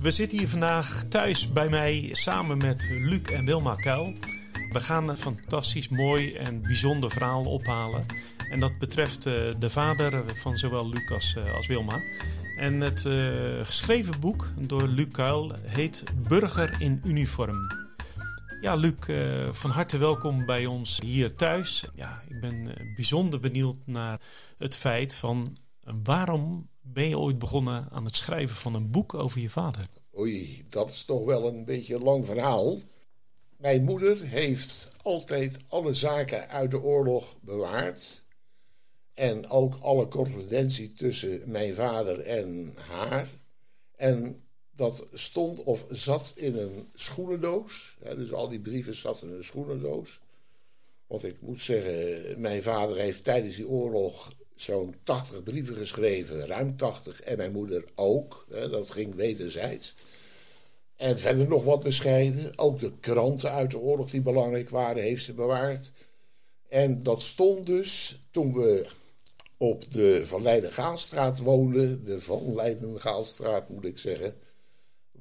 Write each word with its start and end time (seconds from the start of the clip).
We 0.00 0.10
zitten 0.10 0.38
hier 0.38 0.48
vandaag 0.48 1.04
thuis 1.08 1.52
bij 1.52 1.68
mij 1.68 2.08
samen 2.12 2.58
met 2.58 2.88
Luc 2.90 3.22
en 3.22 3.44
Wilma 3.44 3.74
Kuil. 3.74 4.14
We 4.72 4.80
gaan 4.80 5.08
een 5.08 5.16
fantastisch 5.16 5.88
mooi 5.88 6.34
en 6.34 6.62
bijzonder 6.62 7.10
verhaal 7.10 7.44
ophalen. 7.44 8.06
En 8.50 8.60
dat 8.60 8.78
betreft 8.78 9.26
uh, 9.26 9.34
de 9.58 9.70
vader 9.70 10.36
van 10.36 10.56
zowel 10.56 10.88
Luc 10.88 11.10
als, 11.10 11.36
als 11.54 11.66
Wilma. 11.66 12.00
En 12.56 12.80
het 12.80 13.04
uh, 13.04 13.14
geschreven 13.62 14.20
boek 14.20 14.48
door 14.60 14.88
Luc 14.88 15.08
Kuil 15.10 15.52
heet 15.62 16.04
Burger 16.28 16.80
in 16.80 17.00
Uniform. 17.04 17.58
Ja, 18.60 18.74
Luc, 18.74 18.94
van 19.50 19.70
harte 19.70 19.98
welkom 19.98 20.46
bij 20.46 20.66
ons 20.66 21.00
hier 21.04 21.34
thuis. 21.34 21.84
Ja, 21.94 22.22
ik 22.28 22.40
ben 22.40 22.74
bijzonder 22.94 23.40
benieuwd 23.40 23.78
naar 23.84 24.20
het 24.58 24.76
feit 24.76 25.14
van 25.14 25.56
waarom 26.02 26.68
ben 26.92 27.08
je 27.08 27.18
ooit 27.18 27.38
begonnen 27.38 27.88
aan 27.90 28.04
het 28.04 28.16
schrijven 28.16 28.56
van 28.56 28.74
een 28.74 28.90
boek 28.90 29.14
over 29.14 29.40
je 29.40 29.48
vader? 29.48 29.86
Oei, 30.18 30.64
dat 30.68 30.90
is 30.90 31.04
toch 31.04 31.24
wel 31.24 31.48
een 31.48 31.64
beetje 31.64 31.94
een 31.94 32.02
lang 32.02 32.26
verhaal. 32.26 32.80
Mijn 33.56 33.84
moeder 33.84 34.22
heeft 34.22 34.88
altijd 35.02 35.58
alle 35.68 35.94
zaken 35.94 36.48
uit 36.48 36.70
de 36.70 36.80
oorlog 36.80 37.36
bewaard. 37.40 38.24
En 39.14 39.48
ook 39.48 39.74
alle 39.80 40.08
correspondentie 40.08 40.92
tussen 40.92 41.42
mijn 41.46 41.74
vader 41.74 42.20
en 42.20 42.74
haar. 42.78 43.28
En 43.96 44.42
dat 44.70 45.06
stond 45.12 45.62
of 45.62 45.86
zat 45.90 46.32
in 46.36 46.56
een 46.56 46.88
schoenendoos. 46.94 47.96
dus 48.02 48.32
al 48.32 48.48
die 48.48 48.60
brieven 48.60 48.94
zaten 48.94 49.28
in 49.28 49.34
een 49.34 49.44
schoenendoos. 49.44 50.20
Want 51.06 51.24
ik 51.24 51.40
moet 51.40 51.60
zeggen, 51.60 52.40
mijn 52.40 52.62
vader 52.62 52.96
heeft 52.96 53.24
tijdens 53.24 53.56
die 53.56 53.68
oorlog 53.68 54.32
zo'n 54.60 54.94
80 55.02 55.42
brieven 55.42 55.76
geschreven, 55.76 56.46
ruim 56.46 56.76
80. 56.76 57.20
En 57.20 57.36
mijn 57.36 57.52
moeder 57.52 57.84
ook. 57.94 58.46
Dat 58.48 58.90
ging 58.90 59.14
wederzijds. 59.14 59.94
En 60.96 61.18
verder 61.18 61.48
nog 61.48 61.64
wat 61.64 61.82
bescheiden. 61.82 62.58
Ook 62.58 62.78
de 62.78 62.92
kranten 63.00 63.50
uit 63.50 63.70
de 63.70 63.78
oorlog 63.78 64.10
die 64.10 64.20
belangrijk 64.20 64.68
waren, 64.68 65.02
heeft 65.02 65.24
ze 65.24 65.32
bewaard. 65.32 65.92
En 66.68 67.02
dat 67.02 67.22
stond 67.22 67.66
dus 67.66 68.20
toen 68.30 68.52
we 68.52 68.86
op 69.56 69.92
de 69.92 70.26
Van 70.26 70.42
Leiden-Gaalstraat 70.42 71.38
woonden. 71.38 72.04
De 72.04 72.20
Van 72.20 72.54
Leiden-Gaalstraat 72.54 73.68
moet 73.68 73.84
ik 73.84 73.98
zeggen. 73.98 74.34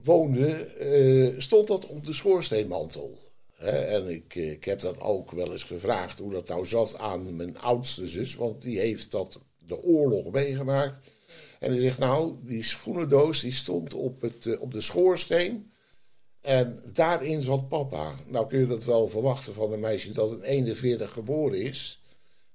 Woonden, 0.03 0.67
uh, 0.81 1.39
stond 1.39 1.67
dat 1.67 1.85
op 1.85 2.05
de 2.05 2.13
schoorsteenmantel. 2.13 3.28
En 3.59 4.09
ik, 4.09 4.35
ik 4.35 4.63
heb 4.63 4.79
dan 4.79 4.99
ook 4.99 5.31
wel 5.31 5.52
eens 5.52 5.63
gevraagd 5.63 6.19
hoe 6.19 6.31
dat 6.31 6.47
nou 6.47 6.65
zat 6.65 6.97
aan 6.97 7.35
mijn 7.35 7.59
oudste 7.59 8.07
zus. 8.07 8.35
Want 8.35 8.61
die 8.61 8.79
heeft 8.79 9.11
dat 9.11 9.39
de 9.57 9.83
oorlog 9.83 10.31
meegemaakt. 10.31 10.99
En 11.59 11.71
hij 11.71 11.81
zegt, 11.81 11.97
nou, 11.97 12.35
die 12.41 12.63
schoenendoos 12.63 13.39
die 13.39 13.53
stond 13.53 13.93
op, 13.93 14.21
het, 14.21 14.45
uh, 14.45 14.61
op 14.61 14.73
de 14.73 14.81
schoorsteen. 14.81 15.71
En 16.41 16.83
daarin 16.93 17.41
zat 17.41 17.67
papa. 17.67 18.15
Nou 18.27 18.47
kun 18.47 18.59
je 18.59 18.67
dat 18.67 18.85
wel 18.85 19.07
verwachten 19.07 19.53
van 19.53 19.73
een 19.73 19.80
meisje 19.80 20.11
dat 20.11 20.31
in 20.31 20.41
41 20.41 21.11
geboren 21.13 21.61
is. 21.61 22.02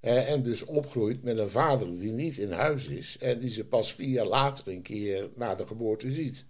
En 0.01 0.43
dus 0.43 0.65
opgroeit 0.65 1.23
met 1.23 1.39
een 1.39 1.51
vader 1.51 1.99
die 1.99 2.13
niet 2.13 2.39
in 2.39 2.53
huis 2.53 2.87
is. 2.87 3.17
En 3.21 3.39
die 3.39 3.51
ze 3.51 3.65
pas 3.65 3.93
vier 3.93 4.09
jaar 4.09 4.27
later 4.27 4.69
een 4.69 4.83
keer 4.83 5.31
na 5.37 5.55
de 5.55 5.67
geboorte 5.67 6.11
ziet. 6.11 6.47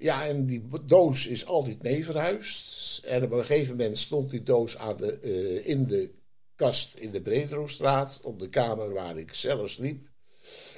Ja, 0.00 0.26
en 0.26 0.46
die 0.46 0.62
doos 0.86 1.26
is 1.26 1.46
altijd 1.46 1.82
mee 1.82 2.04
verhuisd. 2.04 3.04
En 3.04 3.22
op 3.22 3.32
een 3.32 3.44
gegeven 3.44 3.76
moment 3.76 3.98
stond 3.98 4.30
die 4.30 4.42
doos 4.42 4.76
aan 4.76 4.96
de, 4.96 5.18
uh, 5.22 5.68
in 5.68 5.86
de 5.86 6.10
kast 6.54 6.94
in 6.94 7.10
de 7.10 7.20
Brederostraat. 7.20 8.20
Op 8.22 8.38
de 8.38 8.48
kamer 8.48 8.92
waar 8.92 9.18
ik 9.18 9.34
zelf 9.34 9.70
sliep. 9.70 10.08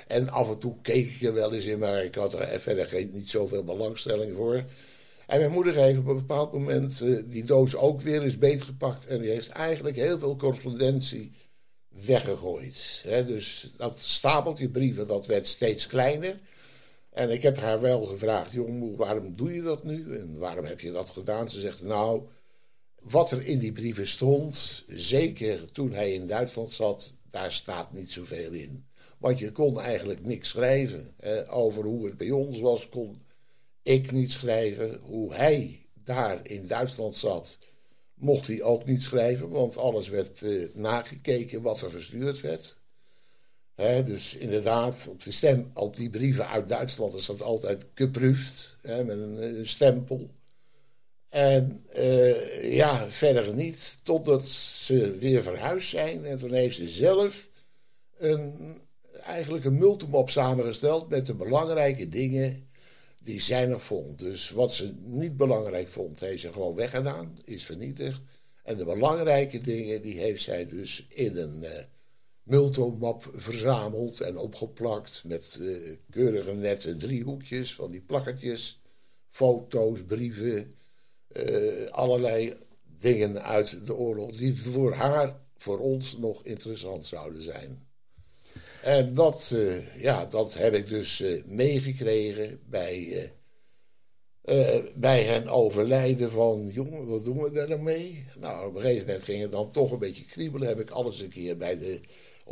En 0.06 0.28
af 0.28 0.48
en 0.48 0.58
toe 0.58 0.80
keek 0.80 1.10
ik 1.10 1.22
er 1.22 1.34
wel 1.34 1.54
eens 1.54 1.64
in, 1.64 1.78
maar 1.78 2.04
ik 2.04 2.14
had 2.14 2.34
er 2.34 2.60
verder 2.60 3.08
niet 3.12 3.30
zoveel 3.30 3.64
belangstelling 3.64 4.34
voor. 4.34 4.64
En 5.26 5.38
mijn 5.38 5.50
moeder 5.50 5.74
heeft 5.74 5.98
op 5.98 6.06
een 6.06 6.16
bepaald 6.16 6.52
moment 6.52 7.00
uh, 7.00 7.22
die 7.26 7.44
doos 7.44 7.76
ook 7.76 8.00
weer 8.00 8.22
eens 8.22 8.38
beetgepakt. 8.38 9.06
En 9.06 9.20
die 9.20 9.30
heeft 9.30 9.48
eigenlijk 9.48 9.96
heel 9.96 10.18
veel 10.18 10.36
correspondentie 10.36 11.32
weggegooid. 11.88 13.04
Dus 13.26 13.72
dat 13.76 14.00
stapeltje 14.00 14.68
brieven, 14.68 15.06
dat 15.06 15.26
werd 15.26 15.46
steeds 15.46 15.86
kleiner. 15.86 16.40
En 17.12 17.30
ik 17.30 17.42
heb 17.42 17.56
haar 17.56 17.80
wel 17.80 18.02
gevraagd, 18.02 18.52
jong, 18.52 18.96
waarom 18.96 19.36
doe 19.36 19.54
je 19.54 19.62
dat 19.62 19.84
nu? 19.84 20.18
En 20.18 20.38
waarom 20.38 20.64
heb 20.64 20.80
je 20.80 20.92
dat 20.92 21.10
gedaan? 21.10 21.50
Ze 21.50 21.60
zegt, 21.60 21.82
nou, 21.82 22.22
wat 23.00 23.30
er 23.30 23.46
in 23.46 23.58
die 23.58 23.72
brieven 23.72 24.06
stond, 24.06 24.84
zeker 24.88 25.72
toen 25.72 25.92
hij 25.92 26.12
in 26.12 26.26
Duitsland 26.26 26.70
zat, 26.70 27.14
daar 27.30 27.52
staat 27.52 27.92
niet 27.92 28.12
zoveel 28.12 28.52
in. 28.52 28.86
Want 29.18 29.38
je 29.38 29.52
kon 29.52 29.80
eigenlijk 29.80 30.24
niks 30.24 30.48
schrijven. 30.48 31.14
over 31.48 31.84
hoe 31.84 32.04
het 32.04 32.16
bij 32.16 32.30
ons 32.30 32.60
was, 32.60 32.88
kon 32.88 33.22
ik 33.82 34.12
niet 34.12 34.32
schrijven. 34.32 35.00
Hoe 35.02 35.34
hij 35.34 35.86
daar 36.04 36.40
in 36.42 36.66
Duitsland 36.66 37.14
zat, 37.14 37.58
mocht 38.14 38.46
hij 38.46 38.62
ook 38.62 38.84
niet 38.84 39.02
schrijven. 39.02 39.48
Want 39.48 39.76
alles 39.76 40.08
werd 40.08 40.40
uh, 40.40 40.74
nagekeken 40.74 41.62
wat 41.62 41.80
er 41.80 41.90
verstuurd 41.90 42.40
werd. 42.40 42.80
Dus 44.04 44.34
inderdaad, 44.34 45.06
op, 45.10 45.22
de 45.22 45.30
stem, 45.30 45.70
op 45.74 45.96
die 45.96 46.10
brieven 46.10 46.48
uit 46.48 46.68
Duitsland 46.68 47.14
is 47.14 47.26
dat 47.26 47.42
altijd 47.42 47.84
geproefd. 47.94 48.78
met 48.82 49.08
een, 49.08 49.58
een, 49.58 49.66
stempel. 49.66 50.30
En 51.28 51.84
uh, 51.96 52.74
ja, 52.74 53.10
verder 53.10 53.54
niet. 53.54 53.98
Totdat 54.02 54.48
ze 54.48 55.16
weer 55.18 55.42
verhuisd 55.42 55.88
zijn. 55.88 56.24
En 56.24 56.38
toen 56.38 56.52
heeft 56.52 56.76
ze 56.76 56.88
zelf 56.88 57.48
een 58.18 58.80
eigenlijk 59.22 59.64
een 59.64 59.78
multimop 59.78 60.30
samengesteld 60.30 61.08
met 61.08 61.26
de 61.26 61.34
belangrijke 61.34 62.08
dingen 62.08 62.68
die 63.18 63.40
zij 63.40 63.66
nog 63.66 63.82
vond. 63.82 64.18
Dus 64.18 64.50
wat 64.50 64.72
ze 64.72 64.94
niet 65.02 65.36
belangrijk 65.36 65.88
vond, 65.88 66.20
heeft 66.20 66.40
ze 66.40 66.52
gewoon 66.52 66.74
weggedaan, 66.74 67.32
is 67.44 67.64
vernietigd. 67.64 68.20
En 68.62 68.76
de 68.76 68.84
belangrijke 68.84 69.60
dingen, 69.60 70.02
die 70.02 70.18
heeft 70.18 70.42
zij 70.42 70.66
dus 70.66 71.06
in 71.08 71.36
een 71.36 71.62
uh, 71.62 71.70
multomap 72.42 73.28
verzameld 73.32 74.20
en 74.20 74.36
opgeplakt 74.36 75.22
met 75.26 75.58
uh, 75.60 75.96
keurige 76.10 76.52
nette 76.52 76.96
driehoekjes 76.96 77.74
van 77.74 77.90
die 77.90 78.00
plakkertjes, 78.00 78.80
foto's, 79.28 80.04
brieven, 80.04 80.74
uh, 81.32 81.86
allerlei 81.90 82.54
dingen 82.98 83.42
uit 83.42 83.86
de 83.86 83.94
oorlog 83.94 84.36
die 84.36 84.62
voor 84.62 84.92
haar, 84.92 85.40
voor 85.56 85.78
ons 85.78 86.16
nog 86.16 86.44
interessant 86.44 87.06
zouden 87.06 87.42
zijn. 87.42 87.90
En 88.82 89.14
dat, 89.14 89.50
uh, 89.54 90.02
ja, 90.02 90.26
dat 90.26 90.54
heb 90.54 90.74
ik 90.74 90.88
dus 90.88 91.24
meegekregen 91.44 92.60
bij, 92.68 93.32
bij 94.94 95.22
hen 95.22 95.48
overlijden 95.48 96.30
van... 96.30 96.68
jongen, 96.72 97.06
wat 97.06 97.24
doen 97.24 97.42
we 97.42 97.50
daar 97.50 97.66
dan 97.68 97.82
mee? 97.82 98.26
Nou, 98.38 98.68
op 98.68 98.74
een 98.74 98.80
gegeven 98.80 99.06
moment 99.06 99.24
ging 99.24 99.42
het 99.42 99.50
dan 99.50 99.70
toch 99.70 99.92
een 99.92 99.98
beetje 99.98 100.24
kriebelen. 100.24 100.68
Heb 100.68 100.80
ik 100.80 100.90
alles 100.90 101.20
een 101.20 101.28
keer 101.28 101.56
bij 101.56 101.78
de... 101.78 102.00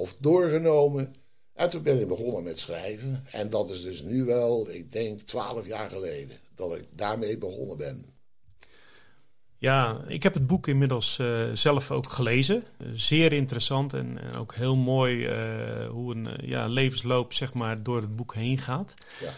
of 0.00 0.16
doorgenomen. 0.18 1.14
En 1.52 1.70
toen 1.70 1.82
ben 1.82 2.00
ik 2.00 2.08
begonnen 2.08 2.42
met 2.42 2.58
schrijven. 2.58 3.24
En 3.30 3.50
dat 3.50 3.70
is 3.70 3.82
dus 3.82 4.02
nu 4.02 4.24
wel, 4.24 4.70
ik 4.70 4.92
denk, 4.92 5.20
twaalf 5.20 5.66
jaar 5.66 5.90
geleden... 5.90 6.38
dat 6.54 6.76
ik 6.76 6.84
daarmee 6.94 7.38
begonnen 7.38 7.76
ben. 7.76 8.04
Ja, 9.56 10.04
ik 10.06 10.22
heb 10.22 10.34
het 10.34 10.46
boek 10.46 10.66
inmiddels 10.66 11.18
uh, 11.18 11.52
zelf 11.52 11.90
ook 11.90 12.08
gelezen. 12.08 12.64
zeer 12.92 13.32
interessant 13.32 13.94
en, 13.94 14.18
en, 14.18 14.34
ook 14.36 14.54
heel 14.54 14.76
mooi 14.76 15.16
uh, 15.16 15.88
hoe 15.88 16.14
een 16.14 16.28
ja, 16.42 16.66
levensloop 16.66 17.32
zeg 17.32 17.54
maar, 17.54 17.82
door 17.82 17.96
het 17.96 18.16
boek 18.16 18.34
heen 18.34 18.58
gaat. 18.58 18.94
Ja. 19.20 19.32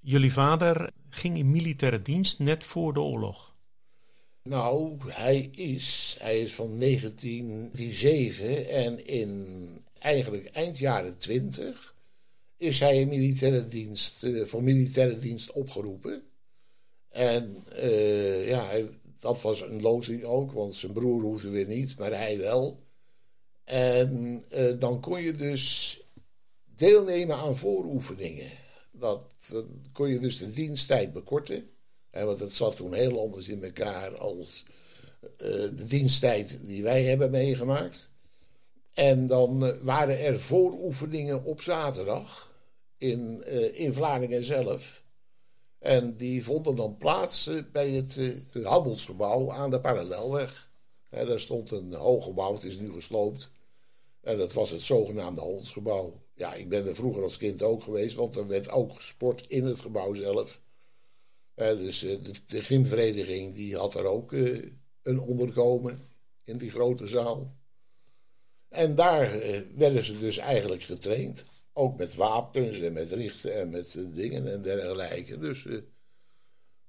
Jullie 0.00 0.32
vader 0.32 0.90
ging 1.10 1.36
in 1.36 1.50
militaire 1.50 2.02
dienst 2.02 2.38
net 2.38 2.64
voor 2.64 2.92
de 2.92 3.00
oorlog. 3.00 3.51
Nou, 4.42 4.96
hij 5.06 5.50
is, 5.54 6.16
hij 6.20 6.40
is 6.40 6.54
van 6.54 6.78
1907 6.78 8.68
en 8.68 9.06
in 9.06 9.46
eigenlijk 9.98 10.46
eind 10.46 10.78
jaren 10.78 11.18
20 11.18 11.94
is 12.56 12.80
hij 12.80 13.00
in 13.00 13.08
militaire 13.08 13.68
dienst, 13.68 14.26
voor 14.44 14.62
militaire 14.62 15.18
dienst 15.18 15.52
opgeroepen. 15.52 16.22
En 17.08 17.56
uh, 17.76 18.48
ja, 18.48 18.70
dat 19.20 19.42
was 19.42 19.60
een 19.60 19.80
loting 19.80 20.24
ook, 20.24 20.52
want 20.52 20.74
zijn 20.74 20.92
broer 20.92 21.22
hoefde 21.22 21.48
weer 21.48 21.66
niet, 21.66 21.98
maar 21.98 22.10
hij 22.10 22.38
wel. 22.38 22.82
En 23.64 24.44
uh, 24.54 24.80
dan 24.80 25.00
kon 25.00 25.22
je 25.22 25.36
dus 25.36 25.98
deelnemen 26.76 27.36
aan 27.36 27.56
vooroefeningen. 27.56 28.50
Dat, 28.90 29.24
dat 29.50 29.64
kon 29.92 30.08
je 30.08 30.18
dus 30.18 30.38
de 30.38 30.50
diensttijd 30.50 31.12
bekorten. 31.12 31.70
Want 32.12 32.40
het 32.40 32.52
zat 32.52 32.76
toen 32.76 32.94
heel 32.94 33.20
anders 33.20 33.48
in 33.48 33.64
elkaar 33.64 34.16
als 34.16 34.64
uh, 35.22 35.48
de 35.76 35.84
diensttijd 35.84 36.58
die 36.62 36.82
wij 36.82 37.04
hebben 37.04 37.30
meegemaakt. 37.30 38.10
En 38.92 39.26
dan 39.26 39.82
waren 39.82 40.20
er 40.20 40.40
vooroefeningen 40.40 41.44
op 41.44 41.60
zaterdag 41.60 42.52
in, 42.96 43.46
in 43.74 43.92
Vlaardingen 43.92 44.44
zelf. 44.44 45.02
En 45.82 46.16
die 46.16 46.44
vonden 46.44 46.76
dan 46.76 46.96
plaats 46.96 47.46
eh, 47.46 47.56
bij 47.72 47.90
het, 47.90 48.16
eh, 48.16 48.28
het 48.50 48.64
handelsgebouw 48.64 49.50
aan 49.50 49.70
de 49.70 49.80
parallelweg. 49.80 50.70
Daar 51.08 51.40
stond 51.40 51.70
een 51.70 51.94
hoog 51.94 52.24
gebouw, 52.24 52.54
het 52.54 52.64
is 52.64 52.78
nu 52.78 52.92
gesloopt. 52.92 53.50
En 54.20 54.38
dat 54.38 54.52
was 54.52 54.70
het 54.70 54.80
zogenaamde 54.80 55.40
handelsgebouw. 55.40 56.20
Ja, 56.34 56.54
ik 56.54 56.68
ben 56.68 56.86
er 56.86 56.94
vroeger 56.94 57.22
als 57.22 57.36
kind 57.36 57.62
ook 57.62 57.82
geweest, 57.82 58.16
want 58.16 58.36
er 58.36 58.46
werd 58.46 58.70
ook 58.70 58.92
gesport 58.92 59.44
in 59.48 59.64
het 59.64 59.80
gebouw 59.80 60.14
zelf. 60.14 60.60
Dus 61.54 61.98
de, 61.98 62.20
de 62.46 62.62
gymvereniging 62.62 63.54
die 63.54 63.76
had 63.76 63.94
er 63.94 64.04
ook 64.04 64.32
een 65.02 65.18
onderkomen 65.20 66.00
in 66.44 66.58
die 66.58 66.70
grote 66.70 67.06
zaal. 67.06 67.56
En 68.68 68.94
daar 68.94 69.42
werden 69.76 70.04
ze 70.04 70.18
dus 70.18 70.38
eigenlijk 70.38 70.82
getraind. 70.82 71.44
Ook 71.72 71.96
met 71.96 72.14
wapens 72.14 72.80
en 72.80 72.92
met 72.92 73.12
richten 73.12 73.54
en 73.54 73.70
met 73.70 73.98
dingen 74.14 74.52
en 74.52 74.62
dergelijke. 74.62 75.38
Dus 75.38 75.66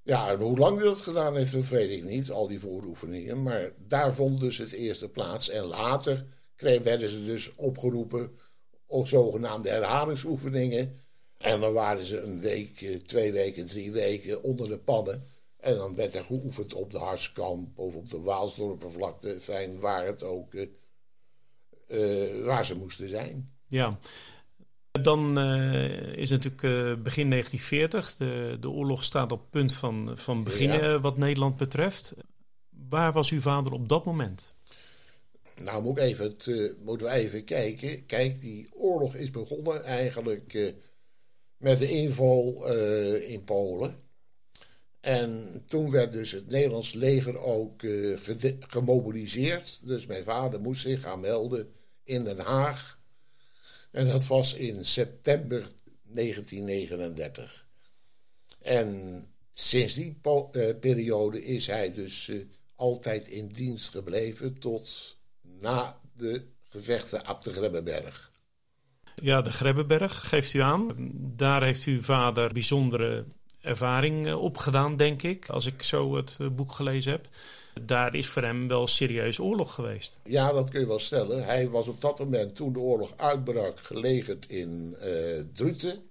ja, 0.04 0.32
en 0.32 0.40
hoe 0.40 0.58
lang 0.58 0.80
dat 0.80 1.02
gedaan 1.02 1.36
heeft, 1.36 1.52
dat 1.52 1.68
weet 1.68 1.90
ik 1.90 2.04
niet, 2.04 2.32
al 2.32 2.48
die 2.48 2.60
vooroefeningen. 2.60 3.44
Maar 3.44 3.72
daar 3.88 4.14
vond 4.14 4.40
dus 4.40 4.58
het 4.58 4.72
eerste 4.72 5.10
plaats. 5.10 5.50
En 5.50 5.64
later 5.64 6.26
werden 6.58 7.10
ze 7.10 7.24
dus 7.24 7.56
opgeroepen 7.56 8.32
op 8.86 9.08
zogenaamde 9.08 9.70
herhalingsoefeningen. 9.70 11.00
En 11.44 11.60
dan 11.60 11.74
waren 11.74 12.04
ze 12.04 12.22
een 12.22 12.40
week, 12.40 12.82
eh, 12.82 12.96
twee 12.96 13.32
weken, 13.32 13.68
drie 13.68 13.92
weken 13.92 14.44
onder 14.44 14.70
de 14.70 14.78
pannen. 14.78 15.28
En 15.60 15.76
dan 15.76 15.96
werd 15.96 16.16
er 16.16 16.24
geoefend 16.24 16.74
op 16.74 16.92
de 16.92 16.98
Harskamp 16.98 17.80
of 17.80 17.96
op 17.96 18.10
de 18.10 18.20
Waalsdorpenvlakte. 18.20 19.38
Fijn, 19.40 19.80
waar 19.80 20.06
het 20.06 20.24
ook, 20.24 20.54
uh, 20.54 20.68
waar 22.44 22.66
ze 22.66 22.76
moesten 22.76 23.10
zijn. 23.10 23.52
Ja, 23.68 24.00
dan 24.92 25.40
uh, 25.40 26.18
is 26.18 26.30
natuurlijk 26.30 27.04
begin 27.04 27.30
1940. 27.30 28.16
De, 28.16 28.58
de 28.60 28.70
oorlog 28.70 29.04
staat 29.04 29.32
op 29.32 29.52
punt 29.52 29.74
van, 29.74 30.12
van 30.14 30.44
beginnen 30.44 31.02
wat 31.02 31.18
Nederland 31.18 31.58
betreft. 31.58 32.14
Waar 32.90 33.12
was 33.12 33.30
uw 33.30 33.42
vader 33.42 33.72
op 33.72 33.90
dat 33.90 34.06
moment? 34.06 34.54
Nou, 35.62 35.84
moet 35.84 35.98
ik 35.98 36.04
even, 36.04 36.26
het, 36.26 36.74
moeten 36.84 37.08
we 37.08 37.14
even 37.14 37.44
kijken. 37.44 38.06
Kijk, 38.06 38.40
die 38.40 38.68
oorlog 38.74 39.16
is 39.16 39.32
begonnen 39.32 39.84
eigenlijk 39.84 40.74
met 41.64 41.80
de 41.80 41.90
inval 41.90 42.68
in 43.18 43.44
Polen. 43.44 44.02
En 45.00 45.64
toen 45.68 45.92
werd 45.92 46.12
dus 46.12 46.32
het 46.32 46.50
Nederlands 46.50 46.94
leger 46.94 47.38
ook 47.38 47.82
gemobiliseerd. 48.60 49.80
Dus 49.84 50.06
mijn 50.06 50.24
vader 50.24 50.62
moest 50.62 50.82
zich 50.82 51.02
gaan 51.02 51.20
melden 51.20 51.74
in 52.04 52.24
Den 52.24 52.40
Haag 52.40 53.02
en 53.94 54.08
dat 54.08 54.28
was 54.28 54.54
in 54.54 54.86
september 54.86 55.68
1939. 56.04 57.68
En 58.62 59.28
sinds 59.54 59.94
die 59.94 60.18
uh, 60.24 60.70
periode 60.80 61.44
is 61.44 61.68
hij 61.68 61.94
dus 61.94 62.32
altijd 62.76 63.28
in 63.28 63.48
dienst 63.48 63.90
gebleven 63.90 64.60
tot 64.60 65.18
na 65.42 66.00
de 66.18 66.42
gevechten 66.70 67.30
op 67.30 67.42
de 67.42 67.54
Grebbeberg. 67.54 68.32
Ja, 69.16 69.42
de 69.42 69.52
Grebbeberg 69.52 70.30
geeft 70.30 70.54
u 70.54 70.60
aan. 70.60 71.12
Daar 71.36 71.64
heeft 71.64 71.84
uw 71.84 72.02
vader 72.02 72.54
bijzondere 72.54 73.26
ervaring 73.62 74.28
eh, 74.28 74.42
opgedaan, 74.42 74.98
denk 74.98 75.24
ik, 75.24 75.50
als 75.50 75.66
ik 75.66 75.84
zo 75.84 76.16
het 76.16 76.38
boek 76.56 76.72
gelezen 76.72 77.12
heb 77.12 77.28
daar 77.82 78.16
is 78.16 78.28
voor 78.28 78.42
hem 78.42 78.68
wel 78.68 78.88
serieus 78.88 79.40
oorlog 79.40 79.74
geweest. 79.74 80.20
Ja, 80.24 80.52
dat 80.52 80.70
kun 80.70 80.80
je 80.80 80.88
wel 80.88 81.00
stellen. 81.00 81.46
Hij 81.46 81.70
was 81.70 81.88
op 81.88 82.02
dat 82.02 82.20
moment, 82.20 82.56
toen 82.56 82.74
de 82.74 82.80
oorlog 82.80 83.14
uitbrak, 83.18 83.80
gelegerd 83.80 84.50
in 84.50 84.98
uh, 85.02 85.40
Druten. 85.54 86.10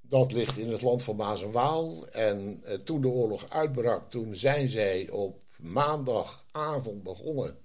Dat 0.00 0.32
ligt 0.32 0.58
in 0.58 0.72
het 0.72 0.82
land 0.82 1.02
van 1.02 1.16
Maas 1.16 1.42
en 1.42 1.50
Waal. 1.50 2.06
En 2.08 2.62
toen 2.84 3.00
de 3.00 3.08
oorlog 3.08 3.48
uitbrak, 3.48 4.10
toen 4.10 4.34
zijn 4.34 4.68
zij 4.68 5.10
op 5.10 5.40
maandagavond 5.56 7.02
begonnen 7.02 7.58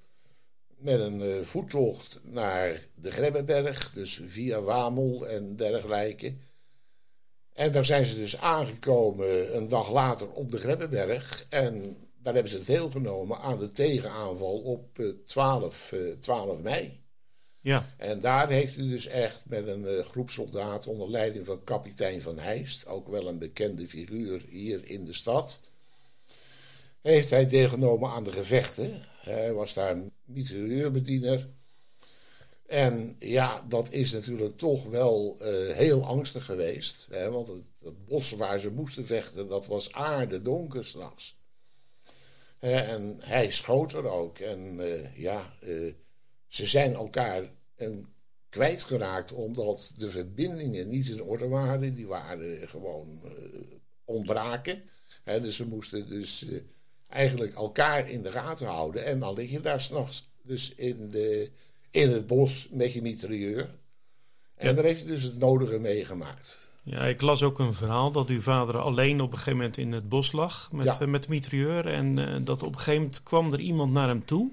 met 0.78 1.00
een 1.00 1.22
uh, 1.22 1.42
voettocht 1.42 2.20
naar 2.24 2.88
de 2.96 3.12
Grebbeberg. 3.12 3.92
Dus 3.94 4.22
via 4.26 4.62
Wamel 4.62 5.28
en 5.28 5.56
dergelijke. 5.56 6.34
En 7.54 7.72
daar 7.72 7.86
zijn 7.86 8.06
ze 8.06 8.16
dus 8.16 8.40
aangekomen 8.40 9.56
een 9.56 9.70
dag 9.70 9.92
later 9.92 10.32
op 10.32 10.52
de 10.52 10.60
Grebbeberg. 10.60 11.46
En 11.50 11.98
daar 12.18 12.34
hebben 12.34 12.52
ze 12.52 12.64
deelgenomen 12.64 13.38
aan 13.40 13.60
de 13.60 13.72
tegenaanval 13.72 14.58
op 14.58 15.00
12, 15.26 15.92
uh, 15.92 16.14
12 16.20 16.62
mei. 16.62 17.04
Ja. 17.62 17.86
En 17.98 18.22
daar 18.22 18.50
heeft 18.50 18.76
hij 18.76 18.88
dus 18.88 19.08
echt 19.08 19.44
met 19.46 19.68
een 19.68 20.04
groep 20.04 20.30
soldaten 20.30 20.92
onder 20.92 21.10
leiding 21.10 21.46
van 21.46 21.64
kapitein 21.64 22.22
Van 22.22 22.40
Heijst, 22.40 22.88
ook 22.88 23.08
wel 23.08 23.28
een 23.28 23.40
bekende 23.40 23.88
figuur 23.88 24.42
hier 24.48 24.90
in 24.90 25.06
de 25.06 25.14
stad, 25.14 25.62
heeft 27.02 27.30
hij 27.30 27.46
deelgenomen 27.46 28.10
aan 28.10 28.24
de 28.24 28.32
gevechten. 28.32 29.06
Hij 29.22 29.54
was 29.54 29.74
daar 29.74 29.98
mitrailleurbediener. 30.26 31.50
En 32.66 33.16
ja, 33.20 33.62
dat 33.68 33.92
is 33.92 34.12
natuurlijk 34.12 34.58
toch 34.58 34.86
wel 34.86 35.38
uh, 35.42 35.48
heel 35.76 36.06
angstig 36.06 36.46
geweest. 36.46 37.08
Hè, 37.12 37.32
want 37.32 37.48
het, 37.48 38.06
bos 38.06 38.32
waar 38.32 38.60
ze 38.60 38.72
moesten 38.72 39.06
vechten, 39.06 39.48
dat 39.48 39.68
was 39.68 39.92
aarde 39.92 40.42
donker 40.42 40.86
en 42.60 43.18
hij 43.20 43.52
schoot 43.52 43.94
er 43.94 44.08
ook. 44.08 44.40
En 44.40 44.78
uh, 44.80 45.16
ja, 45.18 45.54
uh, 45.64 45.94
ze 46.48 46.66
zijn 46.66 46.94
elkaar 46.94 47.54
en 47.76 48.14
kwijtgeraakt 48.50 49.32
omdat 49.32 49.92
de 49.98 50.10
verbindingen 50.10 50.90
niet 50.90 51.10
in 51.10 51.24
orde 51.24 51.48
waren. 51.48 51.96
Die 51.96 52.08
waren 52.08 52.70
gewoon 52.70 53.22
ontbraken. 54.06 54.84
He, 55.24 55.42
dus 55.42 55.56
ze 55.56 55.68
moesten 55.68 56.10
dus 56.10 56.46
eigenlijk 57.16 57.56
elkaar 57.56 58.10
in 58.10 58.24
de 58.24 58.32
gaten 58.32 58.68
houden. 58.68 59.06
En 59.06 59.20
dan 59.20 59.34
lig 59.34 59.52
je 59.52 59.60
daar 59.60 59.80
s'nachts 59.80 60.30
dus 60.44 60.74
in, 60.76 61.10
de, 61.12 61.52
in 61.92 62.12
het 62.12 62.28
bos 62.28 62.68
met 62.72 62.94
je 62.94 63.02
mitrailleur. 63.02 63.70
En 64.56 64.68
ja. 64.68 64.74
daar 64.74 64.84
heeft 64.84 65.00
hij 65.00 65.10
dus 65.10 65.24
het 65.24 65.38
nodige 65.38 65.80
meegemaakt. 65.80 66.70
Ja, 66.84 67.06
ik 67.06 67.22
las 67.22 67.44
ook 67.44 67.60
een 67.60 67.74
verhaal 67.74 68.12
dat 68.12 68.30
uw 68.30 68.42
vader 68.42 68.78
alleen 68.78 69.22
op 69.22 69.32
een 69.32 69.38
gegeven 69.38 69.58
moment 69.58 69.78
in 69.78 69.92
het 69.92 70.10
bos 70.10 70.32
lag 70.32 70.70
met, 70.72 70.86
ja. 70.86 71.02
uh, 71.02 71.08
met 71.08 71.28
mitrailleur. 71.28 71.88
En 71.88 72.18
uh, 72.18 72.36
dat 72.42 72.64
op 72.64 72.72
een 72.72 72.78
gegeven 72.78 73.02
moment 73.02 73.24
kwam 73.24 73.54
er 73.54 73.60
iemand 73.60 73.92
naar 73.92 74.08
hem 74.08 74.26
toe. 74.26 74.52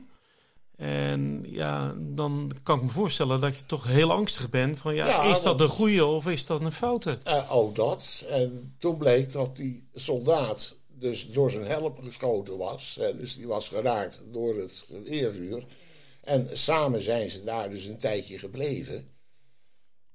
En 0.76 1.44
ja, 1.46 1.94
dan 1.98 2.52
kan 2.62 2.76
ik 2.76 2.84
me 2.84 2.90
voorstellen 2.90 3.40
dat 3.40 3.56
je 3.56 3.66
toch 3.66 3.86
heel 3.86 4.12
angstig 4.12 4.48
bent. 4.48 4.78
Van 4.78 4.94
ja, 4.94 5.06
ja 5.06 5.22
is 5.22 5.42
dat 5.42 5.60
een 5.60 5.68
goede 5.68 6.04
of 6.04 6.26
is 6.26 6.46
dat 6.46 6.60
een 6.60 6.72
foute? 6.72 7.18
Uh, 7.26 7.54
ook 7.54 7.74
dat. 7.74 8.24
En 8.28 8.74
toen 8.78 8.96
bleek 8.98 9.32
dat 9.32 9.56
die 9.56 9.88
soldaat 9.94 10.76
dus 11.02 11.30
door 11.30 11.50
zijn 11.50 11.64
help 11.64 11.98
geschoten 12.02 12.58
was. 12.58 12.98
dus 13.16 13.36
die 13.36 13.46
was 13.46 13.68
geraakt 13.68 14.20
door 14.30 14.58
het 14.58 14.84
geweervuur. 14.86 15.64
En 16.20 16.48
samen 16.52 17.00
zijn 17.00 17.30
ze 17.30 17.44
daar 17.44 17.70
dus 17.70 17.86
een 17.86 17.98
tijdje 17.98 18.38
gebleven. 18.38 19.06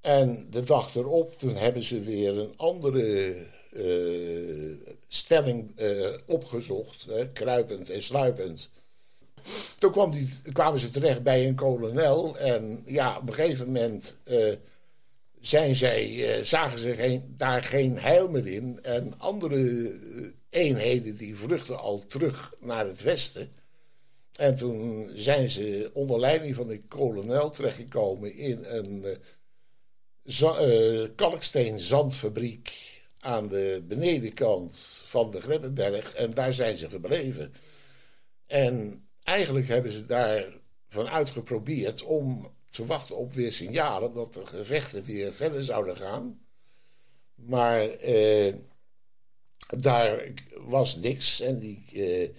En 0.02 0.48
de 0.50 0.62
dag 0.62 0.96
erop, 0.96 1.38
toen 1.38 1.56
hebben 1.56 1.84
ze 1.84 2.02
weer 2.02 2.38
een 2.38 2.54
andere 2.58 3.36
uh, 3.72 4.76
stelling 5.08 5.80
uh, 5.80 6.14
opgezocht, 6.26 7.06
hè, 7.06 7.32
kruipend 7.32 7.90
en 7.90 8.02
sluipend. 8.02 8.70
Toen 9.80 10.12
die, 10.12 10.30
kwamen 10.52 10.80
ze 10.80 10.90
terecht 10.90 11.24
bij 11.24 11.48
een 11.48 11.56
kolonel 11.56 12.38
en 12.38 12.84
ja, 12.86 13.18
op 13.18 13.28
een 13.28 13.34
gegeven 13.34 13.66
moment 13.66 14.18
uh, 14.28 14.54
zijn 15.40 15.76
zij, 15.76 16.44
zagen 16.44 16.80
ze 16.80 17.22
daar 17.28 17.64
geen 17.64 18.00
heil 18.00 18.30
meer 18.30 18.48
in. 18.48 18.80
En 18.82 19.14
andere 19.18 19.92
eenheden 20.50 21.18
die 21.18 21.36
vluchten 21.36 21.80
al 21.80 22.06
terug 22.08 22.54
naar 22.60 22.88
het 22.88 23.02
westen. 23.02 23.52
En 24.36 24.56
toen 24.56 25.12
zijn 25.16 25.50
ze 25.50 25.90
onder 25.94 26.20
leiding 26.20 26.56
van 26.56 26.68
de 26.68 26.82
kolonel 26.82 27.50
terechtgekomen 27.50 28.36
in 28.36 28.66
een 28.66 29.18
uh, 30.24 31.08
kalksteen 31.16 31.80
zandfabriek 31.80 32.72
aan 33.20 33.48
de 33.48 33.84
benedenkant 33.88 34.78
van 35.04 35.32
de 35.32 35.42
Grebbeberg. 35.42 36.14
En 36.14 36.34
daar 36.34 36.54
zijn 36.54 36.78
ze 36.78 36.90
gebleven. 36.90 37.54
En 38.46 39.08
eigenlijk 39.24 39.68
hebben 39.68 39.92
ze 39.92 40.06
daar 40.06 40.46
vanuit 40.88 41.30
geprobeerd 41.30 42.04
om 42.04 42.56
te 42.70 42.86
wachten 42.86 43.18
op 43.18 43.34
weer 43.34 43.52
signalen 43.54 44.14
dat 44.14 44.34
de 44.34 44.46
gevechten 44.46 45.04
weer 45.04 45.34
verder 45.34 45.64
zouden 45.64 45.98
gaan. 45.98 46.40
Maar 47.36 47.90
eh, 47.90 48.54
daar 49.78 50.34
was 50.68 50.96
niks. 50.96 51.42
En 51.42 51.60
die, 51.60 51.84
eh, 51.94 52.30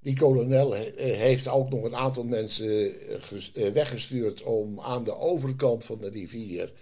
die 0.00 0.18
kolonel 0.18 0.72
heeft 0.96 1.48
ook 1.48 1.70
nog 1.70 1.84
een 1.84 1.96
aantal 1.96 2.24
mensen 2.24 2.92
weggestuurd 3.72 4.42
om 4.42 4.80
aan 4.80 5.04
de 5.04 5.16
overkant 5.16 5.84
van 5.84 5.98
de 5.98 6.08
rivier 6.08 6.72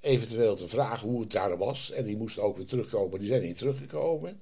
eventueel 0.00 0.54
te 0.54 0.68
vragen 0.68 1.08
hoe 1.08 1.20
het 1.20 1.30
daar 1.30 1.58
was. 1.58 1.90
En 1.90 2.04
die 2.04 2.16
moesten 2.16 2.42
ook 2.42 2.56
weer 2.56 2.66
terugkomen, 2.66 3.18
die 3.18 3.28
zijn 3.28 3.42
niet 3.42 3.58
teruggekomen. 3.58 4.40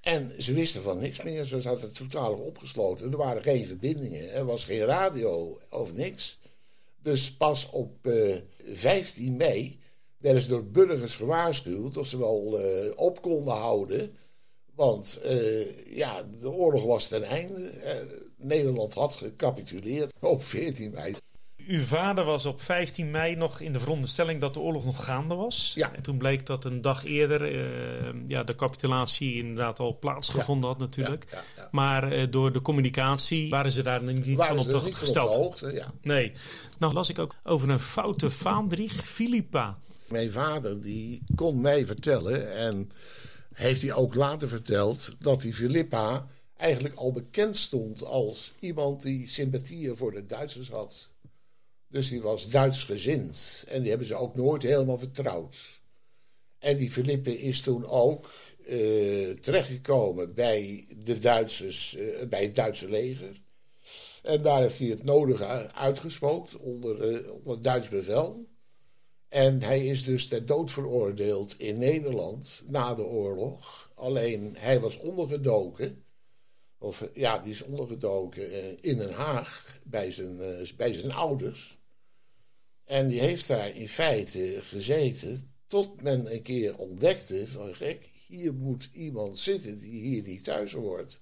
En 0.00 0.42
ze 0.42 0.52
wisten 0.52 0.82
van 0.82 0.98
niks 0.98 1.22
meer, 1.22 1.44
ze 1.44 1.60
zaten 1.60 1.92
totaal 1.92 2.34
opgesloten. 2.34 3.10
Er 3.10 3.16
waren 3.16 3.42
geen 3.42 3.66
verbindingen, 3.66 4.32
er 4.32 4.44
was 4.44 4.64
geen 4.64 4.84
radio 4.84 5.58
of 5.70 5.94
niks. 5.94 6.38
Dus 7.02 7.32
pas 7.32 7.70
op 7.70 8.06
uh, 8.06 8.34
eh, 8.34 8.42
15 8.72 9.36
mei 9.36 9.78
werden 10.18 10.42
ze 10.42 10.48
door 10.48 10.64
burgers 10.64 11.16
gewaarschuwd 11.16 11.94
dat 11.94 12.06
ze 12.06 12.18
wel 12.18 12.60
uh, 12.60 12.92
op 12.94 13.22
konden 13.22 13.54
houden. 13.54 14.16
Want 14.74 15.20
uh, 15.24 15.96
ja, 15.96 16.22
de 16.22 16.50
oorlog 16.50 16.84
was 16.84 17.08
ten 17.08 17.22
einde. 17.22 17.72
Nederland 18.36 18.94
had 18.94 19.14
gecapituleerd 19.14 20.12
op 20.20 20.44
14 20.44 20.90
mei. 20.90 21.16
Uw 21.66 21.82
vader 21.82 22.24
was 22.24 22.46
op 22.46 22.60
15 22.60 23.10
mei 23.10 23.36
nog 23.36 23.60
in 23.60 23.72
de 23.72 23.78
veronderstelling 23.78 24.40
dat 24.40 24.54
de 24.54 24.60
oorlog 24.60 24.84
nog 24.84 25.04
gaande 25.04 25.34
was. 25.34 25.72
Ja. 25.74 25.94
En 25.94 26.02
toen 26.02 26.18
bleek 26.18 26.46
dat 26.46 26.64
een 26.64 26.80
dag 26.80 27.04
eerder 27.04 27.52
uh, 27.52 28.14
ja, 28.26 28.44
de 28.44 28.54
capitulatie 28.54 29.34
inderdaad 29.34 29.78
al 29.78 29.98
plaatsgevonden 29.98 30.68
had 30.68 30.78
natuurlijk. 30.78 31.26
Ja, 31.30 31.42
ja, 31.56 31.68
maar 31.70 32.12
uh, 32.12 32.26
door 32.30 32.52
de 32.52 32.62
communicatie 32.62 33.50
waren 33.50 33.72
ze 33.72 33.82
daar 33.82 34.02
niet 34.02 34.36
waren 34.36 34.56
van 34.56 34.74
op 34.74 34.84
de 34.84 34.92
gesteld. 34.92 35.34
hoogte, 35.34 35.72
ja. 35.72 35.86
Nee. 36.02 36.32
Nou 36.78 36.92
las 36.92 37.08
ik 37.08 37.18
ook 37.18 37.34
over 37.44 37.70
een 37.70 37.78
foute 37.78 38.30
vaandrieg, 38.30 38.92
Philippa. 38.92 39.78
Mijn 40.08 40.30
vader 40.30 40.82
die 40.82 41.22
kon 41.34 41.60
mij 41.60 41.86
vertellen 41.86 42.54
en 42.54 42.90
heeft 43.52 43.82
hij 43.82 43.94
ook 43.94 44.14
later 44.14 44.48
verteld 44.48 45.16
dat 45.18 45.40
die 45.40 45.54
Philippa 45.54 46.28
eigenlijk 46.56 46.94
al 46.94 47.12
bekend 47.12 47.56
stond 47.56 48.04
als 48.04 48.52
iemand 48.60 49.02
die 49.02 49.28
sympathieën 49.28 49.96
voor 49.96 50.12
de 50.12 50.26
Duitsers 50.26 50.70
had. 50.70 51.08
Dus 51.88 52.08
die 52.08 52.22
was 52.22 52.48
Duits 52.48 52.84
gezind 52.84 53.64
en 53.68 53.80
die 53.80 53.88
hebben 53.88 54.06
ze 54.06 54.14
ook 54.14 54.34
nooit 54.34 54.62
helemaal 54.62 54.98
vertrouwd. 54.98 55.56
En 56.58 56.76
die 56.76 56.90
Philippe 56.90 57.40
is 57.40 57.60
toen 57.60 57.86
ook 57.86 58.30
uh, 58.58 59.30
terechtgekomen 59.30 60.34
bij 60.34 60.84
de 61.04 61.18
Duitsers, 61.18 61.96
uh, 61.96 62.22
bij 62.28 62.42
het 62.42 62.54
Duitse 62.54 62.88
leger. 62.88 63.40
En 64.22 64.42
daar 64.42 64.60
heeft 64.60 64.78
hij 64.78 64.88
het 64.88 65.04
nodige 65.04 65.72
uitgespookt 65.72 66.56
onder, 66.56 67.12
uh, 67.12 67.32
onder 67.32 67.62
Duits 67.62 67.88
bevel. 67.88 68.46
En 69.28 69.62
hij 69.62 69.86
is 69.86 70.04
dus 70.04 70.28
ter 70.28 70.46
dood 70.46 70.70
veroordeeld 70.70 71.58
in 71.58 71.78
Nederland 71.78 72.62
na 72.66 72.94
de 72.94 73.04
oorlog. 73.04 73.90
Alleen 73.94 74.54
hij 74.58 74.80
was 74.80 74.98
ondergedoken. 74.98 76.04
Of 76.78 77.08
ja, 77.14 77.38
die 77.38 77.50
is 77.50 77.62
ondergedoken 77.62 78.82
in 78.82 78.96
Den 78.96 79.12
Haag 79.12 79.78
bij 79.84 80.12
zijn, 80.12 80.36
bij 80.76 80.92
zijn 80.92 81.12
ouders. 81.12 81.78
En 82.84 83.08
die 83.08 83.20
heeft 83.20 83.48
daar 83.48 83.76
in 83.76 83.88
feite 83.88 84.58
gezeten 84.62 85.54
tot 85.66 86.02
men 86.02 86.32
een 86.32 86.42
keer 86.42 86.78
ontdekte 86.78 87.48
van 87.48 87.74
gek, 87.74 88.10
hier 88.26 88.54
moet 88.54 88.88
iemand 88.92 89.38
zitten 89.38 89.78
die 89.78 90.02
hier 90.02 90.22
niet 90.22 90.44
thuis 90.44 90.72
hoort. 90.72 91.20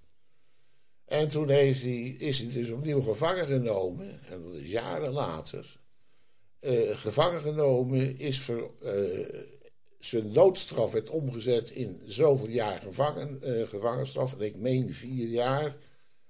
En 1.05 1.29
toen 1.29 1.49
heeft 1.49 1.83
hij, 1.83 2.03
is 2.03 2.39
hij 2.39 2.53
dus 2.53 2.71
opnieuw 2.71 3.01
gevangen 3.01 3.47
genomen, 3.47 4.21
en 4.23 4.43
dat 4.43 4.55
is 4.55 4.71
jaren 4.71 5.13
later. 5.13 5.81
Uh, 6.65 6.97
gevangen 6.97 7.41
genomen 7.41 8.19
is 8.19 8.41
voor 8.41 8.71
uh, 8.83 9.29
zijn 9.99 10.33
doodstraf 10.33 10.93
werd 10.93 11.09
omgezet 11.11 11.71
in 11.71 12.01
zoveel 12.07 12.49
jaar 12.49 12.81
gevangen, 12.81 13.41
uh, 13.43 13.69
gevangenstraf. 13.69 14.33
En 14.33 14.41
ik 14.41 14.57
meen 14.57 14.93
vier 14.93 15.29
jaar. 15.29 15.77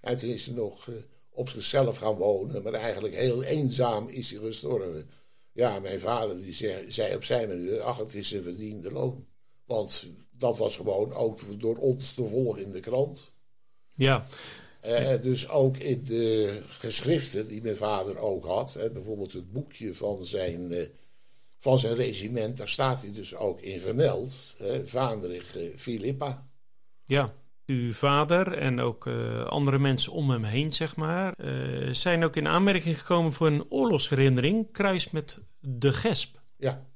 En 0.00 0.16
toen 0.16 0.30
is 0.30 0.46
hij 0.46 0.54
nog 0.54 0.88
op 1.30 1.48
zichzelf 1.48 1.96
gaan 1.96 2.14
wonen, 2.14 2.62
maar 2.62 2.72
eigenlijk 2.72 3.14
heel 3.14 3.42
eenzaam 3.42 4.08
is 4.08 4.30
hij 4.30 4.40
gestorven. 4.40 5.10
Ja, 5.52 5.80
mijn 5.80 6.00
vader 6.00 6.42
die 6.42 6.52
zei, 6.52 6.92
zei 6.92 7.14
op 7.14 7.24
zijn 7.24 7.48
manier, 7.48 7.80
ach, 7.80 7.98
het 7.98 8.14
is 8.14 8.30
een 8.30 8.42
verdiende 8.42 8.92
loon. 8.92 9.26
Want 9.64 10.08
dat 10.30 10.58
was 10.58 10.76
gewoon 10.76 11.12
ook 11.12 11.60
door 11.60 11.76
ons 11.76 12.12
te 12.12 12.24
volgen 12.24 12.62
in 12.62 12.72
de 12.72 12.80
krant. 12.80 13.32
Ja. 13.94 14.26
Uh, 14.86 15.22
dus 15.22 15.48
ook 15.48 15.76
in 15.76 16.04
de 16.04 16.60
geschriften 16.68 17.48
die 17.48 17.62
mijn 17.62 17.76
vader 17.76 18.18
ook 18.18 18.44
had, 18.44 18.78
bijvoorbeeld 18.92 19.32
het 19.32 19.52
boekje 19.52 19.94
van 19.94 20.24
zijn, 20.24 20.72
uh, 20.72 20.86
van 21.58 21.78
zijn 21.78 21.94
regiment, 21.94 22.56
daar 22.56 22.68
staat 22.68 23.02
hij 23.02 23.12
dus 23.12 23.34
ook 23.34 23.60
in 23.60 23.80
vermeld, 23.80 24.56
Vaandrig 24.84 25.56
Filippa. 25.76 26.48
Ja, 27.04 27.34
uw 27.66 27.92
vader 27.92 28.52
en 28.52 28.80
ook 28.80 29.06
andere 29.46 29.78
mensen 29.78 30.12
om 30.12 30.30
hem 30.30 30.44
heen, 30.44 30.72
zeg 30.72 30.96
maar, 30.96 31.34
zijn 31.92 32.24
ook 32.24 32.36
in 32.36 32.48
aanmerking 32.48 32.98
gekomen 32.98 33.32
voor 33.32 33.46
een 33.46 33.70
oorlogsherinnering, 33.70 34.72
kruis 34.72 35.10
met 35.10 35.38
de 35.60 35.92
gesp. 35.92 36.40
Ja. 36.56 36.86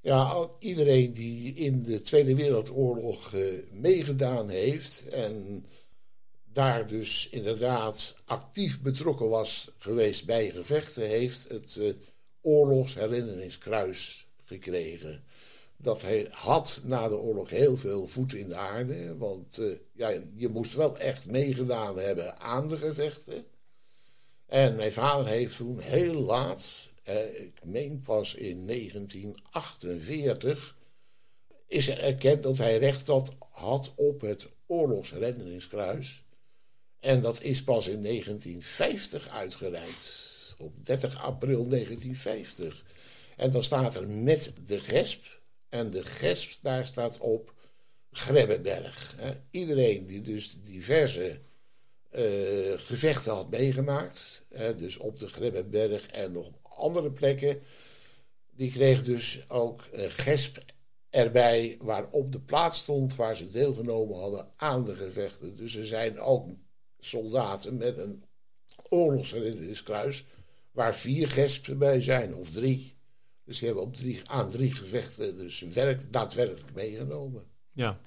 Ja, 0.00 0.48
iedereen 0.58 1.12
die 1.12 1.54
in 1.54 1.82
de 1.82 2.02
Tweede 2.02 2.34
Wereldoorlog 2.34 3.34
meegedaan 3.70 4.48
heeft 4.48 5.08
en 5.08 5.64
daar 6.60 6.86
dus 6.86 7.28
inderdaad 7.30 8.14
actief 8.24 8.80
betrokken 8.80 9.28
was 9.28 9.70
geweest 9.78 10.26
bij 10.26 10.50
gevechten, 10.50 11.08
heeft 11.08 11.48
het 11.48 11.76
uh, 11.76 11.92
oorlogsherinneringskruis 12.40 14.26
gekregen. 14.44 15.24
Dat 15.76 16.02
hij 16.02 16.26
had 16.30 16.80
na 16.84 17.08
de 17.08 17.16
oorlog 17.16 17.50
heel 17.50 17.76
veel 17.76 18.06
voeten 18.06 18.38
in 18.38 18.48
de 18.48 18.54
aarde. 18.54 19.16
Want 19.16 19.58
uh, 19.58 19.74
ja, 19.92 20.12
je 20.34 20.48
moest 20.48 20.74
wel 20.74 20.98
echt 20.98 21.26
meegedaan 21.26 21.98
hebben 21.98 22.38
aan 22.38 22.68
de 22.68 22.76
gevechten. 22.76 23.44
En 24.46 24.76
mijn 24.76 24.92
vader 24.92 25.26
heeft 25.26 25.56
toen 25.56 25.78
heel 25.78 26.14
laat, 26.14 26.90
eh, 27.02 27.40
ik 27.40 27.64
meen 27.64 28.00
pas 28.00 28.34
in 28.34 28.66
1948, 28.66 30.76
is 31.66 31.88
er 31.88 31.98
erkend 31.98 32.42
dat 32.42 32.58
hij 32.58 32.78
recht 32.78 33.06
had 33.50 33.92
op 33.94 34.20
het 34.20 34.48
oorlogsherinneringskruis. 34.66 36.22
En 37.00 37.22
dat 37.22 37.42
is 37.42 37.64
pas 37.64 37.88
in 37.88 38.02
1950 38.02 39.28
uitgereikt. 39.28 40.28
Op 40.58 40.86
30 40.86 41.22
april 41.22 41.68
1950. 41.68 42.84
En 43.36 43.50
dan 43.50 43.62
staat 43.62 43.96
er 43.96 44.08
met 44.08 44.52
de 44.66 44.80
gesp. 44.80 45.40
En 45.68 45.90
de 45.90 46.04
gesp, 46.04 46.58
daar 46.62 46.86
staat 46.86 47.18
op 47.18 47.54
Grebbeberg. 48.10 49.14
Iedereen 49.50 50.06
die 50.06 50.20
dus 50.20 50.56
diverse 50.64 51.40
uh, 52.12 52.20
gevechten 52.76 53.32
had 53.32 53.50
meegemaakt. 53.50 54.44
Hè, 54.48 54.74
dus 54.74 54.96
op 54.96 55.18
de 55.18 55.28
Grebbeberg 55.28 56.06
en 56.06 56.32
nog 56.32 56.50
andere 56.62 57.10
plekken. 57.10 57.62
Die 58.50 58.70
kreeg 58.70 59.02
dus 59.02 59.40
ook 59.48 59.88
uh, 59.94 60.04
gesp 60.08 60.64
erbij 61.10 61.76
waarop 61.80 62.32
de 62.32 62.40
plaats 62.40 62.78
stond 62.78 63.14
waar 63.14 63.36
ze 63.36 63.48
deelgenomen 63.48 64.18
hadden 64.18 64.48
aan 64.56 64.84
de 64.84 64.96
gevechten. 64.96 65.56
Dus 65.56 65.76
er 65.76 65.86
zijn 65.86 66.20
ook 66.20 66.48
soldaten 67.00 67.76
met 67.76 67.98
een 67.98 68.24
oorlogsherinneringskruis, 68.88 70.24
waar 70.72 70.94
vier 70.96 71.28
gespen 71.28 71.78
bij 71.78 72.00
zijn, 72.00 72.34
of 72.34 72.50
drie. 72.50 72.98
Dus 73.44 73.58
die 73.58 73.66
hebben 73.66 73.84
op 73.84 73.94
drie, 73.94 74.20
aan 74.24 74.50
drie 74.50 74.74
gevechten 74.74 75.38
dus 75.38 75.60
werk, 75.60 76.12
daadwerkelijk 76.12 76.74
meegenomen. 76.74 77.44
Ja. 77.72 78.00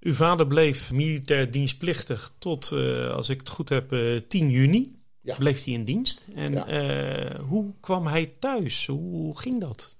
Uw 0.00 0.12
vader 0.14 0.46
bleef 0.46 0.92
militair 0.92 1.50
dienstplichtig 1.50 2.34
tot, 2.38 2.70
uh, 2.72 3.10
als 3.12 3.28
ik 3.28 3.38
het 3.38 3.48
goed 3.48 3.68
heb, 3.68 3.92
uh, 3.92 4.20
10 4.28 4.50
juni. 4.50 4.98
Ja. 5.20 5.36
Bleef 5.36 5.64
hij 5.64 5.72
in 5.74 5.84
dienst. 5.84 6.26
En 6.34 6.52
Ja. 6.52 7.32
uh, 7.34 7.38
hoe 7.40 7.74
kwam 7.80 8.06
hij 8.06 8.34
thuis? 8.38 8.86
Hoe 8.86 9.38
ging 9.38 9.60
dat? 9.60 9.96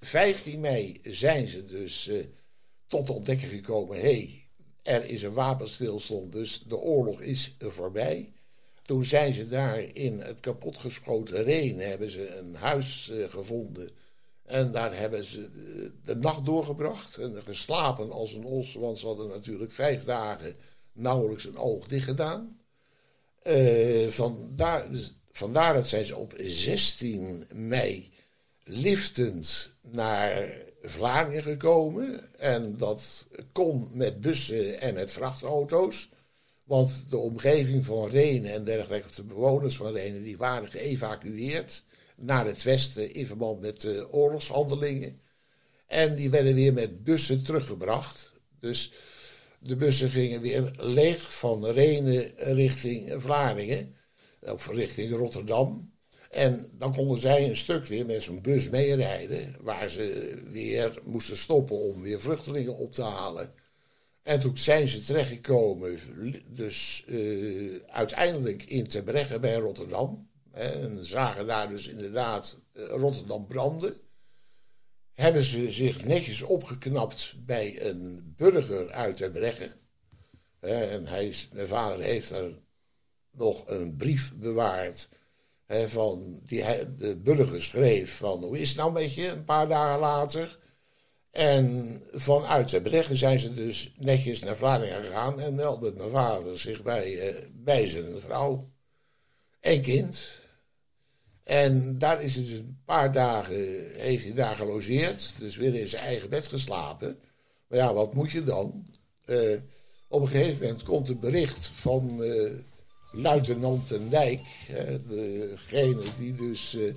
15 0.00 0.60
mei 0.60 0.98
zijn 1.02 1.48
ze 1.48 1.64
dus 1.64 2.10
tot 2.86 3.06
de 3.06 3.12
ontdekking 3.12 3.50
gekomen: 3.50 3.96
hé, 3.96 4.02
hey, 4.02 4.47
er 4.88 5.04
is 5.04 5.22
een 5.22 5.32
wapenstilstand, 5.32 6.32
dus 6.32 6.62
de 6.66 6.76
oorlog 6.76 7.20
is 7.20 7.54
voorbij. 7.58 8.32
Toen 8.82 9.04
zijn 9.04 9.32
ze 9.32 9.48
daar 9.48 9.80
in 9.80 10.20
het 10.20 10.40
kapotgeschoten 10.40 11.42
Reen, 11.42 11.78
hebben 11.78 12.10
ze 12.10 12.36
een 12.36 12.54
huis 12.54 13.10
uh, 13.12 13.30
gevonden. 13.30 13.90
En 14.44 14.72
daar 14.72 14.98
hebben 14.98 15.24
ze 15.24 15.50
de 16.04 16.16
nacht 16.16 16.44
doorgebracht 16.44 17.16
en 17.16 17.42
geslapen 17.44 18.10
als 18.10 18.32
een 18.32 18.44
os, 18.44 18.74
want 18.74 18.98
ze 18.98 19.06
hadden 19.06 19.28
natuurlijk 19.28 19.72
vijf 19.72 20.04
dagen 20.04 20.56
nauwelijks 20.92 21.44
een 21.44 21.56
oog 21.56 21.86
dicht 21.86 22.04
gedaan. 22.04 22.60
Vandaar, 24.08 24.88
vandaar 25.32 25.74
dat 25.74 25.88
zijn 25.88 26.04
ze 26.04 26.16
op 26.16 26.34
16 26.36 27.46
mei 27.54 28.12
liftend 28.64 29.72
naar 29.80 30.66
Vlaardingen 30.82 31.42
gekomen. 31.42 32.38
En 32.38 32.76
dat 32.76 33.26
kon 33.52 33.88
met 33.92 34.20
bussen 34.20 34.80
en 34.80 34.94
met 34.94 35.12
vrachtauto's. 35.12 36.08
Want 36.64 37.04
de 37.10 37.16
omgeving 37.16 37.84
van 37.84 38.08
Renen 38.08 38.52
en 38.52 38.64
dergelijke, 38.64 39.14
de 39.14 39.22
bewoners 39.22 39.76
van 39.76 39.92
Renen, 39.92 40.22
die 40.22 40.36
waren 40.36 40.70
geëvacueerd 40.70 41.84
naar 42.16 42.46
het 42.46 42.62
westen 42.62 43.14
in 43.14 43.26
verband 43.26 43.60
met 43.60 43.80
de 43.80 44.12
oorlogshandelingen. 44.12 45.20
En 45.86 46.16
die 46.16 46.30
werden 46.30 46.54
weer 46.54 46.72
met 46.72 47.02
bussen 47.02 47.44
teruggebracht. 47.44 48.32
Dus 48.60 48.92
de 49.60 49.76
bussen 49.76 50.10
gingen 50.10 50.40
weer 50.40 50.72
leeg 50.76 51.38
van 51.38 51.66
Renen 51.66 52.32
richting 52.36 53.22
Vlaardingen, 53.22 53.96
of 54.40 54.68
richting 54.68 55.12
Rotterdam. 55.12 55.92
En 56.28 56.68
dan 56.72 56.94
konden 56.94 57.18
zij 57.18 57.48
een 57.48 57.56
stuk 57.56 57.86
weer 57.86 58.06
met 58.06 58.22
zo'n 58.22 58.42
bus 58.42 58.68
meerijden, 58.68 59.54
waar 59.60 59.88
ze 59.88 60.34
weer 60.50 60.98
moesten 61.04 61.36
stoppen 61.36 61.76
om 61.76 62.02
weer 62.02 62.20
vluchtelingen 62.20 62.76
op 62.76 62.92
te 62.92 63.02
halen. 63.02 63.52
En 64.22 64.40
toen 64.40 64.56
zijn 64.56 64.88
ze 64.88 65.02
terechtgekomen, 65.02 65.98
dus 66.46 67.04
uh, 67.06 67.80
uiteindelijk 67.86 68.62
in 68.62 68.86
Terbregge 68.86 69.38
bij 69.38 69.54
Rotterdam. 69.54 70.28
En 70.52 71.04
zagen 71.04 71.46
daar 71.46 71.68
dus 71.68 71.88
inderdaad 71.88 72.60
uh, 72.74 72.84
Rotterdam 72.88 73.46
branden. 73.46 73.96
Hebben 75.12 75.42
ze 75.42 75.72
zich 75.72 76.04
netjes 76.04 76.42
opgeknapt 76.42 77.34
bij 77.38 77.86
een 77.86 78.34
burger 78.36 78.92
uit 78.92 79.16
Terbregge. 79.16 79.72
En 80.60 81.06
hij, 81.06 81.34
mijn 81.52 81.66
vader 81.66 82.00
heeft 82.00 82.30
er 82.30 82.58
nog 83.30 83.62
een 83.66 83.96
brief 83.96 84.36
bewaard 84.36 85.08
van 85.68 86.40
die, 86.44 86.64
de 86.98 87.16
burger 87.16 87.62
schreef 87.62 88.16
van 88.16 88.44
hoe 88.44 88.58
is 88.58 88.68
het 88.68 88.78
nou 88.78 88.92
met 88.92 89.14
je 89.14 89.28
een 89.28 89.44
paar 89.44 89.68
dagen 89.68 90.00
later. 90.00 90.58
En 91.30 92.00
vanuit 92.12 92.68
de 92.68 92.80
berichten 92.80 93.16
zijn 93.16 93.40
ze 93.40 93.52
dus 93.52 93.92
netjes 93.96 94.40
naar 94.40 94.56
Vlaardingen 94.56 95.04
gegaan 95.04 95.40
en 95.40 95.54
meldde 95.54 95.92
mijn 95.96 96.10
vader 96.10 96.58
zich 96.58 96.82
bij, 96.82 97.28
uh, 97.28 97.34
bij 97.52 97.86
zijn 97.86 98.20
vrouw 98.20 98.70
en 99.60 99.82
kind. 99.82 100.40
En 101.44 101.98
daar 101.98 102.22
is 102.22 102.34
hij 102.34 102.44
dus 102.44 102.58
een 102.58 102.82
paar 102.84 103.12
dagen, 103.12 103.56
heeft 103.96 104.24
hij 104.24 104.34
daar 104.34 104.56
gelogeerd, 104.56 105.34
dus 105.38 105.56
weer 105.56 105.74
in 105.74 105.86
zijn 105.86 106.04
eigen 106.04 106.28
bed 106.28 106.46
geslapen. 106.46 107.18
Maar 107.68 107.78
ja, 107.78 107.94
wat 107.94 108.14
moet 108.14 108.30
je 108.30 108.44
dan? 108.44 108.86
Uh, 109.26 109.58
op 110.08 110.20
een 110.20 110.28
gegeven 110.28 110.62
moment 110.62 110.82
komt 110.82 111.08
een 111.08 111.20
bericht 111.20 111.66
van 111.66 112.22
uh, 112.22 112.50
luitenant 113.18 113.86
ten 113.86 114.08
Dijk, 114.08 114.40
degene 115.08 116.02
die 116.18 116.34
dus 116.34 116.74
uh, 116.74 116.94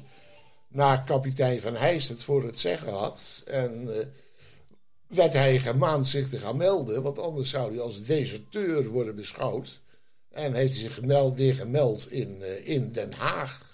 na 0.67 0.97
kapitein 0.97 1.61
Van 1.61 1.75
Heijst 1.75 2.09
het 2.09 2.23
voor 2.23 2.43
het 2.43 2.59
zeggen 2.59 2.93
had. 2.93 3.43
En 3.45 3.89
werd 5.07 5.33
hij 5.33 5.59
gemaand 5.59 6.07
zich 6.07 6.29
te 6.29 6.37
gaan 6.37 6.57
melden, 6.57 7.03
want 7.03 7.19
anders 7.19 7.49
zou 7.49 7.71
hij 7.71 7.81
als 7.81 8.03
deserteur 8.03 8.87
worden 8.87 9.15
beschouwd. 9.15 9.81
En 10.29 10.53
heeft 10.53 10.73
hij 10.73 10.81
zich 10.81 10.99
weer 11.35 11.55
gemeld 11.55 12.11
in, 12.11 12.65
in 12.65 12.91
Den 12.91 13.13
Haag. 13.13 13.71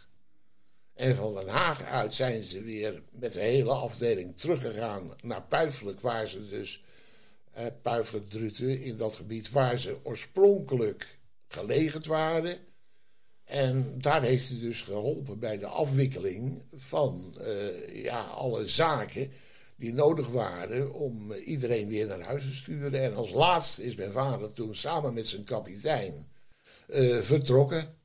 En 0.93 1.15
van 1.15 1.33
Den 1.33 1.47
Haag 1.47 1.83
uit 1.83 2.13
zijn 2.13 2.43
ze 2.43 2.61
weer 2.61 3.01
met 3.11 3.33
de 3.33 3.39
hele 3.39 3.71
afdeling 3.71 4.37
teruggegaan 4.37 5.09
naar 5.21 5.41
Puifelijk, 5.41 5.99
waar 5.99 6.27
ze 6.27 6.47
dus 6.47 6.81
eh, 7.51 7.65
Puifelijk 7.81 8.29
Druten, 8.29 8.81
in 8.81 8.97
dat 8.97 9.15
gebied 9.15 9.51
waar 9.51 9.79
ze 9.79 9.97
oorspronkelijk 10.03 11.16
gelegerd 11.47 12.05
waren. 12.05 12.57
En 13.43 13.95
daar 13.97 14.21
heeft 14.21 14.49
hij 14.49 14.59
dus 14.59 14.81
geholpen 14.81 15.39
bij 15.39 15.57
de 15.57 15.67
afwikkeling 15.67 16.63
van 16.75 17.35
uh, 17.39 18.03
ja, 18.03 18.21
alle 18.21 18.65
zaken 18.65 19.31
die 19.75 19.93
nodig 19.93 20.27
waren 20.27 20.93
om 20.93 21.33
iedereen 21.33 21.87
weer 21.87 22.07
naar 22.07 22.21
huis 22.21 22.43
te 22.43 22.53
sturen. 22.53 23.03
En 23.03 23.15
als 23.15 23.31
laatste 23.31 23.83
is 23.83 23.95
mijn 23.95 24.11
vader 24.11 24.53
toen 24.53 24.75
samen 24.75 25.13
met 25.13 25.27
zijn 25.27 25.43
kapitein 25.43 26.31
uh, 26.87 27.17
vertrokken. 27.17 27.95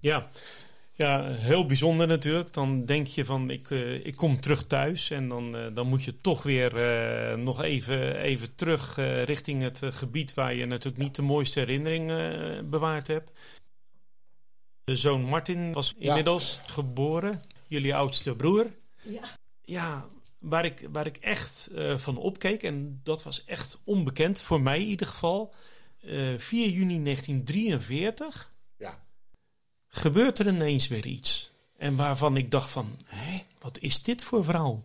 Ja. 0.00 0.30
Ja, 0.98 1.32
heel 1.32 1.66
bijzonder 1.66 2.06
natuurlijk. 2.06 2.52
Dan 2.52 2.84
denk 2.84 3.06
je 3.06 3.24
van 3.24 3.50
ik, 3.50 3.70
uh, 3.70 4.06
ik 4.06 4.16
kom 4.16 4.40
terug 4.40 4.66
thuis 4.66 5.10
en 5.10 5.28
dan, 5.28 5.56
uh, 5.56 5.74
dan 5.74 5.86
moet 5.86 6.04
je 6.04 6.20
toch 6.20 6.42
weer 6.42 6.74
uh, 6.74 7.42
nog 7.44 7.62
even, 7.62 8.16
even 8.16 8.54
terug 8.54 8.96
richting 9.24 9.62
het 9.62 9.80
gebied 9.82 10.34
waar 10.34 10.54
je 10.54 10.66
natuurlijk 10.66 11.02
niet 11.02 11.14
de 11.14 11.22
mooiste 11.22 11.58
herinnering 11.58 12.06
bewaard 12.70 13.06
hebt. 13.06 13.32
De 14.84 14.96
zoon 14.96 15.22
Martin 15.22 15.72
was 15.72 15.94
inmiddels 15.98 16.60
ja. 16.62 16.72
geboren, 16.72 17.42
jullie 17.66 17.94
oudste 17.94 18.36
broer. 18.36 18.66
Ja. 19.02 19.36
Ja, 19.62 20.06
waar 20.38 20.64
ik, 20.64 20.88
waar 20.92 21.06
ik 21.06 21.16
echt 21.16 21.70
van 21.96 22.16
opkeek 22.16 22.62
en 22.62 23.00
dat 23.02 23.22
was 23.22 23.44
echt 23.44 23.80
onbekend, 23.84 24.40
voor 24.40 24.60
mij 24.60 24.80
in 24.80 24.86
ieder 24.86 25.06
geval. 25.06 25.54
4 26.36 26.68
juni 26.68 27.02
1943 27.02 28.48
gebeurt 29.88 30.38
er 30.38 30.46
ineens 30.46 30.88
weer 30.88 31.06
iets. 31.06 31.50
En 31.76 31.96
waarvan 31.96 32.36
ik 32.36 32.50
dacht 32.50 32.70
van, 32.70 32.96
hé, 33.04 33.42
wat 33.60 33.78
is 33.80 34.02
dit 34.02 34.22
voor 34.22 34.44
vrouw? 34.44 34.84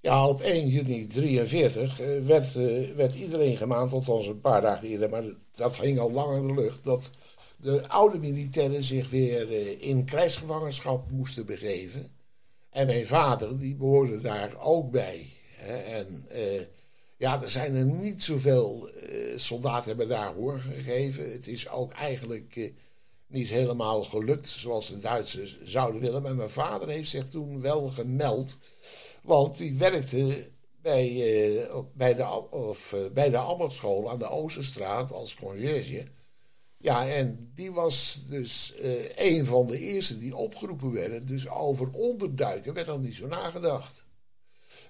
Ja, 0.00 0.28
op 0.28 0.40
1 0.40 0.68
juni 0.68 1.06
43 1.06 2.00
uh, 2.00 2.26
werd, 2.26 2.54
uh, 2.54 2.90
werd 2.90 3.14
iedereen 3.14 3.56
gemaand, 3.56 3.92
althans 3.92 4.26
een 4.26 4.40
paar 4.40 4.60
dagen 4.60 4.88
eerder, 4.88 5.10
maar 5.10 5.24
dat 5.54 5.76
ging 5.76 5.98
al 5.98 6.10
lang 6.10 6.36
in 6.36 6.46
de 6.46 6.60
lucht, 6.60 6.84
dat 6.84 7.10
de 7.56 7.88
oude 7.88 8.18
militairen 8.18 8.82
zich 8.82 9.10
weer 9.10 9.50
uh, 9.50 9.82
in 9.82 10.04
krijgsgevangenschap 10.04 11.10
moesten 11.10 11.46
begeven. 11.46 12.10
En 12.70 12.86
mijn 12.86 13.06
vader, 13.06 13.58
die 13.58 13.74
behoorde 13.74 14.20
daar 14.20 14.60
ook 14.60 14.90
bij. 14.90 15.26
En 15.86 16.26
ja, 17.16 17.42
er 17.42 17.50
zijn 17.50 17.74
er 17.74 17.84
niet 17.84 18.22
zoveel 18.22 18.90
soldaten 19.36 19.88
hebben 19.88 20.08
daar 20.08 20.34
hoor 20.34 20.60
gegeven. 20.60 21.32
Het 21.32 21.46
is 21.46 21.68
ook 21.68 21.92
eigenlijk 21.92 22.72
niet 23.28 23.48
helemaal 23.48 24.02
gelukt 24.02 24.48
zoals 24.48 24.88
de 24.88 25.00
Duitsers 25.00 25.62
zouden 25.62 26.00
willen. 26.00 26.22
Maar 26.22 26.34
mijn 26.34 26.50
vader 26.50 26.88
heeft 26.88 27.10
zich 27.10 27.28
toen 27.28 27.60
wel 27.60 27.88
gemeld. 27.88 28.58
Want 29.22 29.56
die 29.56 29.78
werkte 29.78 30.50
bij, 30.82 31.10
uh, 31.10 31.78
bij 31.94 32.14
de, 32.14 32.50
of, 32.50 32.92
uh, 32.92 33.10
bij 33.12 33.30
de 33.30 33.38
aan 34.08 34.18
de 34.18 34.28
Oosterstraat 34.28 35.12
als 35.12 35.34
conciërge. 35.34 36.06
Ja, 36.78 37.08
en 37.08 37.50
die 37.54 37.72
was 37.72 38.24
dus 38.28 38.74
uh, 38.82 39.16
een 39.16 39.44
van 39.44 39.66
de 39.66 39.78
eerste 39.78 40.18
die 40.18 40.36
opgeroepen 40.36 40.92
werden. 40.92 41.26
Dus 41.26 41.48
over 41.48 41.90
onderduiken 41.90 42.74
werd 42.74 42.86
dan 42.86 43.00
niet 43.00 43.16
zo 43.16 43.26
nagedacht. 43.26 44.06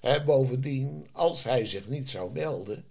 Hè, 0.01 0.24
bovendien, 0.24 1.09
als 1.12 1.44
hij 1.44 1.66
zich 1.66 1.88
niet 1.88 2.09
zou 2.09 2.33
melden, 2.33 2.85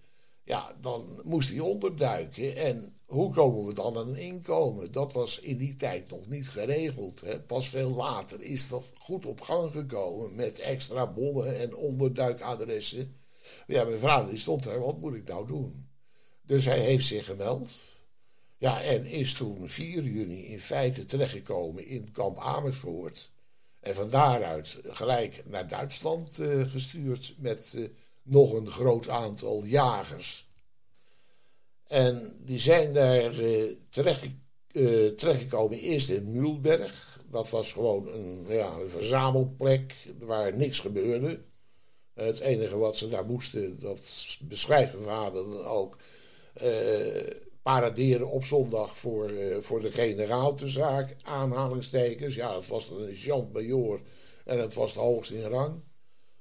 ja, 0.47 0.75
dan 0.81 1.21
moest 1.23 1.49
hij 1.49 1.59
onderduiken. 1.59 2.55
En 2.55 2.95
hoe 3.05 3.33
komen 3.33 3.65
we 3.65 3.73
dan 3.73 3.97
aan 3.97 4.07
een 4.07 4.15
inkomen? 4.15 4.91
Dat 4.91 5.13
was 5.13 5.39
in 5.39 5.57
die 5.57 5.75
tijd 5.75 6.09
nog 6.09 6.27
niet 6.27 6.49
geregeld. 6.49 7.21
Hè. 7.21 7.39
Pas 7.39 7.69
veel 7.69 7.89
later 7.89 8.41
is 8.41 8.67
dat 8.67 8.91
goed 8.97 9.25
op 9.25 9.41
gang 9.41 9.71
gekomen 9.71 10.35
met 10.35 10.59
extra 10.59 11.07
bonnen 11.07 11.59
en 11.59 11.75
onderduikadressen. 11.75 13.15
Ja, 13.67 13.83
mijn 13.83 13.99
vrouw 13.99 14.27
die 14.27 14.37
stond 14.37 14.63
daar, 14.63 14.79
wat 14.79 14.99
moet 14.99 15.15
ik 15.15 15.27
nou 15.27 15.47
doen? 15.47 15.89
Dus 16.41 16.65
hij 16.65 16.79
heeft 16.79 17.05
zich 17.05 17.25
gemeld. 17.25 17.73
Ja, 18.57 18.81
en 18.81 19.05
is 19.05 19.33
toen 19.33 19.69
4 19.69 20.03
juni 20.03 20.45
in 20.45 20.59
feite 20.59 21.05
terechtgekomen 21.05 21.85
in 21.85 22.11
kamp 22.11 22.39
Amersfoort. 22.39 23.31
En 23.79 23.95
van 23.95 24.09
daaruit 24.09 24.77
gelijk 24.83 25.43
naar 25.45 25.67
Duitsland 25.67 26.39
uh, 26.39 26.71
gestuurd 26.71 27.33
met 27.37 27.73
uh, 27.77 27.87
nog 28.27 28.53
een 28.53 28.69
groot 28.69 29.09
aantal 29.09 29.63
jagers 29.65 30.47
en 31.87 32.35
die 32.45 32.59
zijn 32.59 32.93
daar 32.93 33.39
uh, 33.39 33.63
terecht, 33.89 34.35
uh, 34.71 35.09
terechtgekomen 35.09 35.79
eerst 35.79 36.09
in 36.09 36.31
Mulberg. 36.31 37.19
Dat 37.29 37.49
was 37.49 37.73
gewoon 37.73 38.07
een, 38.07 38.45
ja, 38.47 38.71
een 38.71 38.89
verzamelplek 38.89 39.93
waar 40.19 40.57
niks 40.57 40.79
gebeurde. 40.79 41.39
Het 42.13 42.39
enige 42.39 42.77
wat 42.77 42.95
ze 42.95 43.09
daar 43.09 43.25
moesten, 43.25 43.79
dat 43.79 43.99
beschrijft 44.41 44.93
mijn 44.93 45.05
vader 45.05 45.43
dan 45.43 45.65
ook, 45.65 45.97
uh, 46.63 47.33
paraderen 47.61 48.29
op 48.29 48.43
zondag 48.43 48.97
voor, 48.97 49.31
voor 49.59 49.81
de 49.81 49.91
generaal 49.91 50.53
te 50.53 50.67
zaak, 50.67 51.15
aanhalingstekens. 51.21 52.35
Ja, 52.35 52.53
dat 52.53 52.67
was 52.67 52.89
dan 52.89 53.01
een 53.01 53.13
Jean-Major 53.13 54.01
en 54.45 54.59
het 54.59 54.73
was 54.73 54.93
het 54.93 55.01
hoogst 55.01 55.31
in 55.31 55.43
rang. 55.43 55.81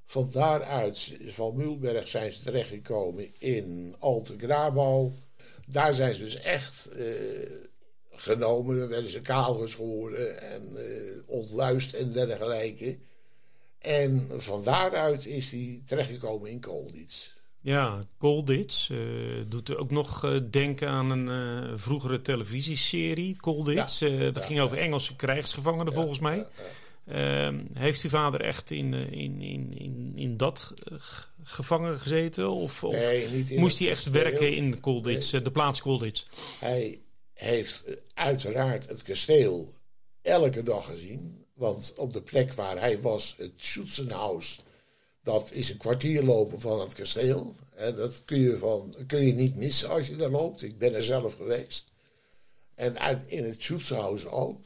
Van 0.06 0.28
daaruit, 0.32 1.12
van 1.26 1.56
Mulberg, 1.56 2.08
zijn 2.08 2.32
ze 2.32 2.42
terechtgekomen 2.42 3.28
in 3.38 3.94
Alte 3.98 4.34
Grabau 4.38 5.12
daar 5.66 5.94
zijn 5.94 6.14
ze 6.14 6.22
dus 6.22 6.40
echt 6.40 6.88
uh, 6.96 7.04
genomen. 8.10 8.78
Dan 8.78 8.88
werden 8.88 9.10
ze 9.10 9.20
kaal 9.20 9.54
geschoren 9.54 10.42
en 10.42 10.72
uh, 10.76 11.22
ontluist 11.26 11.92
en 11.92 12.10
dergelijke. 12.10 12.98
En 13.78 14.28
van 14.36 14.64
daaruit 14.64 15.26
is 15.26 15.50
hij 15.50 15.82
terechtgekomen 15.86 16.50
in 16.50 16.60
Kolditz. 16.60 17.34
Ja, 17.60 18.06
Kolditz 18.18 18.88
uh, 18.88 18.98
doet 19.48 19.76
ook 19.76 19.90
nog 19.90 20.40
denken 20.50 20.88
aan 20.88 21.10
een 21.10 21.78
vroegere 21.78 22.20
televisieserie, 22.20 23.36
Kolditz. 23.36 23.98
Ja, 23.98 24.30
dat 24.30 24.44
ging 24.44 24.60
over 24.60 24.78
Engelse 24.78 25.16
krijgsgevangenen 25.16 25.92
volgens 25.92 26.18
mij. 26.18 26.46
Uh, 27.08 27.48
heeft 27.72 28.02
uw 28.02 28.10
vader 28.10 28.40
echt 28.40 28.70
in, 28.70 28.94
in, 28.94 29.40
in, 29.40 29.78
in, 29.78 30.12
in 30.14 30.36
dat 30.36 30.74
gevangen 31.42 31.98
gezeten? 31.98 32.50
Of, 32.50 32.84
of 32.84 32.94
nee, 32.94 33.58
moest 33.58 33.78
hij 33.78 33.90
echt 33.90 34.10
werken 34.10 34.56
in 34.56 34.80
Colditz, 34.80 35.32
nee. 35.32 35.42
de 35.42 35.50
plaats 35.50 35.80
Colditz? 35.80 36.24
Hij 36.58 37.00
heeft 37.32 37.84
uiteraard 38.14 38.88
het 38.88 39.02
kasteel 39.02 39.72
elke 40.22 40.62
dag 40.62 40.86
gezien. 40.86 41.44
Want 41.54 41.92
op 41.96 42.12
de 42.12 42.22
plek 42.22 42.52
waar 42.52 42.78
hij 42.78 43.00
was, 43.00 43.34
het 43.38 43.52
Schutzenhaus, 43.56 44.62
dat 45.22 45.50
is 45.52 45.70
een 45.70 45.76
kwartier 45.76 46.22
lopen 46.22 46.60
van 46.60 46.80
het 46.80 46.92
kasteel. 46.92 47.54
En 47.74 47.96
dat 47.96 48.22
kun 48.24 48.40
je, 48.40 48.56
van, 48.56 48.94
kun 49.06 49.26
je 49.26 49.32
niet 49.32 49.56
missen 49.56 49.88
als 49.88 50.06
je 50.06 50.16
daar 50.16 50.30
loopt. 50.30 50.62
Ik 50.62 50.78
ben 50.78 50.94
er 50.94 51.02
zelf 51.02 51.34
geweest. 51.34 51.92
En 52.74 52.96
in 53.26 53.44
het 53.44 53.62
Schutzenhaus 53.62 54.26
ook. 54.26 54.64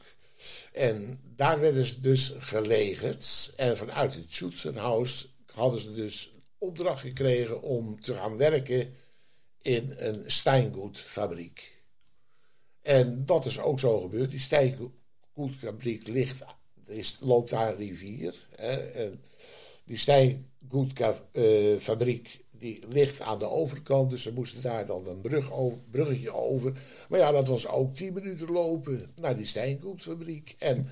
En 0.73 1.19
daar 1.35 1.59
werden 1.59 1.85
ze 1.85 1.99
dus 1.99 2.33
gelegerd. 2.37 3.53
En 3.55 3.77
vanuit 3.77 4.13
het 4.13 4.33
Schutzenhaus 4.33 5.35
hadden 5.51 5.79
ze 5.79 5.93
dus 5.93 6.33
opdracht 6.57 7.01
gekregen 7.01 7.61
om 7.61 8.01
te 8.01 8.13
gaan 8.13 8.37
werken 8.37 8.93
in 9.61 9.93
een 9.95 10.23
stijngoedfabriek. 10.25 11.79
En 12.81 13.25
dat 13.25 13.45
is 13.45 13.59
ook 13.59 13.79
zo 13.79 14.01
gebeurd. 14.01 14.29
Die 14.29 14.39
stijngoedfabriek 14.39 16.07
ligt, 16.07 16.43
is, 16.85 17.17
loopt 17.19 17.49
daar 17.49 17.69
een 17.69 17.77
rivier. 17.77 18.47
Hè, 18.55 18.75
en 18.75 19.21
die 19.85 19.97
stijngoedfabriek 19.97 22.40
die 22.61 22.83
ligt 22.89 23.21
aan 23.21 23.39
de 23.39 23.49
overkant, 23.49 24.09
dus 24.09 24.21
ze 24.21 24.33
moesten 24.33 24.61
daar 24.61 24.85
dan 24.85 25.07
een 25.07 25.21
brug 25.21 25.51
over, 25.51 25.77
bruggetje 25.91 26.33
over. 26.33 26.73
Maar 27.09 27.19
ja, 27.19 27.31
dat 27.31 27.47
was 27.47 27.67
ook 27.67 27.95
tien 27.95 28.13
minuten 28.13 28.51
lopen 28.51 29.11
naar 29.15 29.37
die 29.37 29.45
steenkoekfabriek. 29.45 30.55
En 30.59 30.89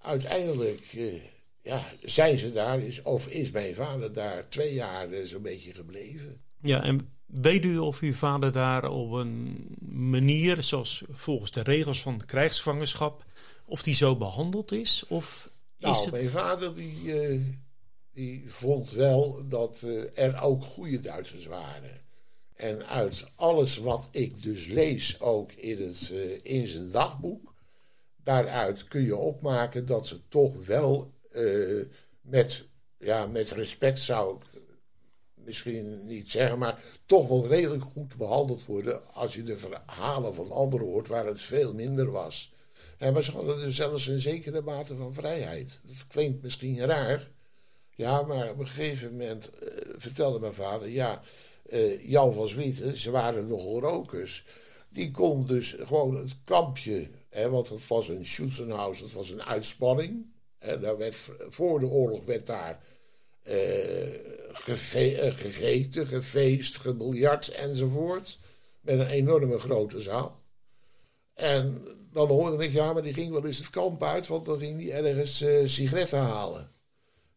uiteindelijk 0.00 0.92
eh, 0.96 1.22
ja, 1.62 1.82
zijn 2.02 2.38
ze 2.38 2.52
daar, 2.52 2.80
is, 2.80 3.02
of 3.02 3.28
is 3.28 3.50
mijn 3.50 3.74
vader 3.74 4.12
daar 4.12 4.48
twee 4.48 4.74
jaar 4.74 5.12
uh, 5.12 5.24
zo'n 5.26 5.42
beetje 5.42 5.74
gebleven. 5.74 6.40
Ja, 6.62 6.82
en 6.82 7.12
weet 7.26 7.64
u 7.64 7.78
of 7.78 8.00
uw 8.00 8.12
vader 8.12 8.52
daar 8.52 8.90
op 8.90 9.12
een 9.12 9.66
manier, 9.88 10.62
zoals 10.62 11.02
volgens 11.08 11.50
de 11.50 11.62
regels 11.62 12.02
van 12.02 12.18
de 12.18 12.24
krijgsgevangenschap, 12.24 13.22
of 13.66 13.82
die 13.82 13.94
zo 13.94 14.16
behandeld 14.16 14.72
is? 14.72 15.04
Of 15.08 15.50
is 15.78 15.84
nou, 15.86 16.02
het... 16.02 16.10
mijn 16.10 16.24
vader 16.24 16.74
die, 16.74 17.02
uh, 17.02 17.40
die 18.12 18.50
vond 18.52 18.90
wel 18.90 19.48
dat 19.48 19.82
uh, 19.84 20.18
er 20.18 20.40
ook 20.40 20.64
goede 20.64 21.00
Duitsers 21.00 21.46
waren. 21.46 22.00
En 22.54 22.86
uit 22.86 23.24
alles 23.34 23.76
wat 23.76 24.08
ik 24.10 24.42
dus 24.42 24.66
lees, 24.66 25.20
ook 25.20 25.52
in, 25.52 25.82
het, 25.82 26.10
uh, 26.12 26.38
in 26.42 26.66
zijn 26.66 26.90
dagboek, 26.90 27.54
daaruit 28.16 28.84
kun 28.84 29.02
je 29.02 29.16
opmaken 29.16 29.86
dat 29.86 30.06
ze 30.06 30.28
toch 30.28 30.66
wel 30.66 31.12
met, 32.20 32.64
ja, 32.98 33.26
met 33.26 33.50
respect 33.50 33.98
zou 33.98 34.36
ik 34.36 34.60
misschien 35.34 36.06
niet 36.06 36.30
zeggen, 36.30 36.58
maar 36.58 36.82
toch 37.06 37.28
wel 37.28 37.46
redelijk 37.46 37.82
goed 37.82 38.16
behandeld 38.16 38.64
worden 38.64 39.12
als 39.12 39.34
je 39.34 39.42
de 39.42 39.56
verhalen 39.56 40.34
van 40.34 40.50
anderen 40.50 40.86
hoort 40.86 41.08
waar 41.08 41.26
het 41.26 41.40
veel 41.40 41.74
minder 41.74 42.10
was. 42.10 42.52
En 42.98 43.12
maar 43.12 43.22
ze 43.22 43.32
hadden 43.32 43.58
dus 43.58 43.76
zelfs 43.76 44.06
een 44.06 44.20
zekere 44.20 44.60
mate 44.60 44.96
van 44.96 45.14
vrijheid. 45.14 45.80
Dat 45.82 46.06
klinkt 46.06 46.42
misschien 46.42 46.78
raar. 46.78 47.30
Ja, 48.00 48.22
maar 48.22 48.50
op 48.50 48.58
een 48.58 48.66
gegeven 48.66 49.10
moment 49.10 49.50
uh, 49.62 49.68
vertelde 49.96 50.40
mijn 50.40 50.52
vader, 50.52 50.88
ja, 50.88 51.22
uh, 51.66 52.08
Jan 52.10 52.32
van 52.32 52.48
Zwieten, 52.48 52.98
ze 52.98 53.10
waren 53.10 53.46
nogal 53.46 53.80
rokers. 53.80 54.44
Die 54.88 55.10
kon 55.10 55.46
dus 55.46 55.76
gewoon 55.78 56.16
het 56.16 56.36
kampje, 56.44 57.08
hè, 57.28 57.48
want 57.48 57.68
het 57.68 57.86
was 57.86 58.08
een 58.08 58.26
Schutzenhaus, 58.26 59.00
het 59.00 59.12
was 59.12 59.30
een 59.30 59.44
uitspanning. 59.44 60.26
Daar 60.58 60.96
werd, 60.96 61.16
voor 61.48 61.80
de 61.80 61.86
oorlog 61.86 62.24
werd 62.24 62.46
daar 62.46 62.82
uh, 63.44 63.54
gegeten, 64.52 66.06
gefeest, 66.06 66.76
gebiljart 66.76 67.48
enzovoort. 67.48 68.38
Met 68.80 68.98
een 68.98 69.06
enorme 69.06 69.58
grote 69.58 70.00
zaal. 70.00 70.40
En 71.34 71.82
dan 72.12 72.28
hoorde 72.28 72.64
ik, 72.64 72.72
ja, 72.72 72.92
maar 72.92 73.02
die 73.02 73.14
ging 73.14 73.32
wel 73.32 73.46
eens 73.46 73.58
het 73.58 73.70
kamp 73.70 74.02
uit, 74.02 74.26
want 74.26 74.44
dan 74.44 74.58
ging 74.58 74.82
hij 74.82 75.04
ergens 75.04 75.44
sigaretten 75.64 76.18
halen. 76.18 76.79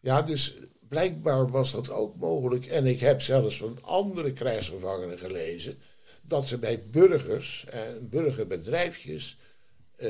Ja, 0.04 0.22
dus 0.22 0.54
blijkbaar 0.89 1.48
was 1.48 1.72
dat 1.72 1.89
ook 1.89 2.16
mogelijk. 2.16 2.66
En 2.66 2.86
ik 2.86 3.00
heb 3.00 3.22
zelfs 3.22 3.58
van 3.58 3.78
andere 3.82 4.34
krijgsgevangenen 4.34 5.18
gelezen 5.18 5.78
dat 6.22 6.48
ze 6.48 6.58
bij 6.58 6.82
burgers 6.92 7.66
en 7.70 8.10
burgerbedrijfjes 8.10 9.38
uh, 9.98 10.10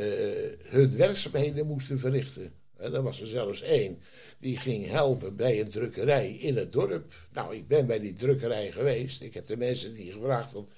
hun 0.62 0.98
werkzaamheden 0.98 1.66
moesten 1.66 2.00
verrichten. 2.00 2.54
En 2.78 2.94
er 2.94 3.02
was 3.02 3.22
er 3.22 3.28
zelfs 3.28 3.62
één 3.62 4.02
die 4.40 4.58
ging 4.58 4.88
helpen 4.88 5.36
bij 5.36 5.60
een 5.60 5.70
drukkerij 5.70 6.34
in 6.34 6.58
het 6.58 6.74
dorp. 6.74 7.14
Nou, 7.34 7.56
ik 7.56 7.68
ben 7.68 7.88
bij 7.88 8.00
die 8.00 8.14
drukkerij 8.14 8.72
geweest. 8.72 9.22
Ik 9.22 9.34
heb 9.34 9.46
de 9.46 9.58
mensen 9.58 9.94
die 9.94 10.12
gevraagd 10.12 10.52
van 10.52 10.70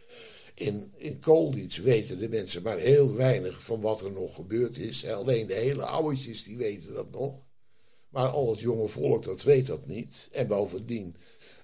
in, 0.54 0.92
in 0.96 1.20
weten 1.84 2.20
de 2.20 2.30
mensen 2.30 2.62
maar 2.62 2.78
heel 2.78 3.16
weinig 3.16 3.64
van 3.64 3.82
wat 3.82 4.02
er 4.02 4.12
nog 4.12 4.36
gebeurd 4.36 4.78
is. 4.78 5.08
Alleen 5.08 5.48
de 5.48 5.54
hele 5.54 5.86
oudjes 5.86 6.44
die 6.44 6.58
weten 6.58 6.94
dat 6.94 7.12
nog. 7.12 7.45
Maar 8.16 8.28
al 8.28 8.50
het 8.50 8.60
jonge 8.60 8.88
volk 8.88 9.24
dat 9.24 9.44
weet 9.44 9.68
dat 9.68 9.86
niet. 9.86 10.30
En 10.32 10.48
bovendien 10.48 11.16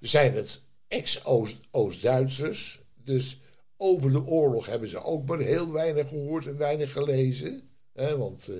zijn 0.01 0.33
het 0.33 0.61
ex-Oost-Duitsers. 0.87 2.81
Dus 3.03 3.37
over 3.77 4.11
de 4.11 4.25
oorlog 4.25 4.65
hebben 4.65 4.89
ze 4.89 5.03
ook 5.03 5.27
maar 5.27 5.39
heel 5.39 5.71
weinig 5.71 6.07
gehoord 6.07 6.47
en 6.47 6.57
weinig 6.57 6.91
gelezen. 6.91 7.61
Hè, 7.93 8.17
want 8.17 8.49
uh, 8.49 8.55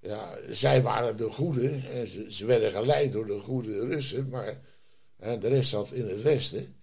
ja, 0.00 0.38
zij 0.48 0.82
waren 0.82 1.16
de 1.16 1.30
goede. 1.30 1.68
En 1.68 2.06
ze, 2.06 2.32
ze, 2.32 2.46
werden 2.46 2.72
geleid 2.72 3.12
door 3.12 3.26
de 3.26 3.40
goede 3.40 3.86
Russen. 3.86 4.28
Maar 4.28 4.60
hè, 5.16 5.38
de 5.38 5.48
rest 5.48 5.68
zat 5.68 5.92
in 5.92 6.08
het 6.08 6.22
westen. 6.22 6.74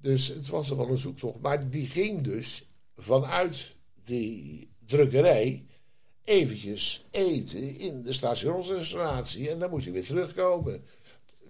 Dus 0.00 0.28
het 0.28 0.48
was 0.48 0.68
wel 0.68 0.88
een 0.88 0.98
zoektocht. 0.98 1.40
Maar 1.40 1.70
die 1.70 1.86
ging 1.86 2.20
dus 2.22 2.66
vanuit 2.96 3.74
die 4.04 4.70
drukkerij 4.86 5.66
eventjes 6.24 7.04
eten 7.10 7.78
in 7.78 8.02
de 8.02 8.12
stationsrestauratie. 8.12 9.50
En 9.50 9.58
dan 9.58 9.70
moest 9.70 9.84
hij 9.84 9.94
weer 9.94 10.06
terugkomen. 10.06 10.84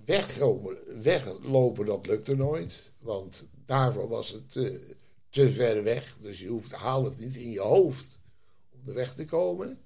Wegkomen, 0.04 1.02
weglopen, 1.02 1.86
dat 1.86 2.06
lukte 2.06 2.36
nooit. 2.36 2.92
Want 2.98 3.44
daarvoor 3.66 4.08
was 4.08 4.30
het 4.30 4.50
te, 4.50 4.96
te 5.28 5.52
ver 5.52 5.82
weg. 5.82 6.16
Dus 6.20 6.40
je 6.40 6.48
hoeft, 6.48 6.72
haal 6.72 7.04
het 7.04 7.18
niet 7.18 7.36
in 7.36 7.50
je 7.50 7.60
hoofd 7.60 8.18
om 8.70 8.80
er 8.86 8.94
weg 8.94 9.14
te 9.14 9.24
komen. 9.24 9.78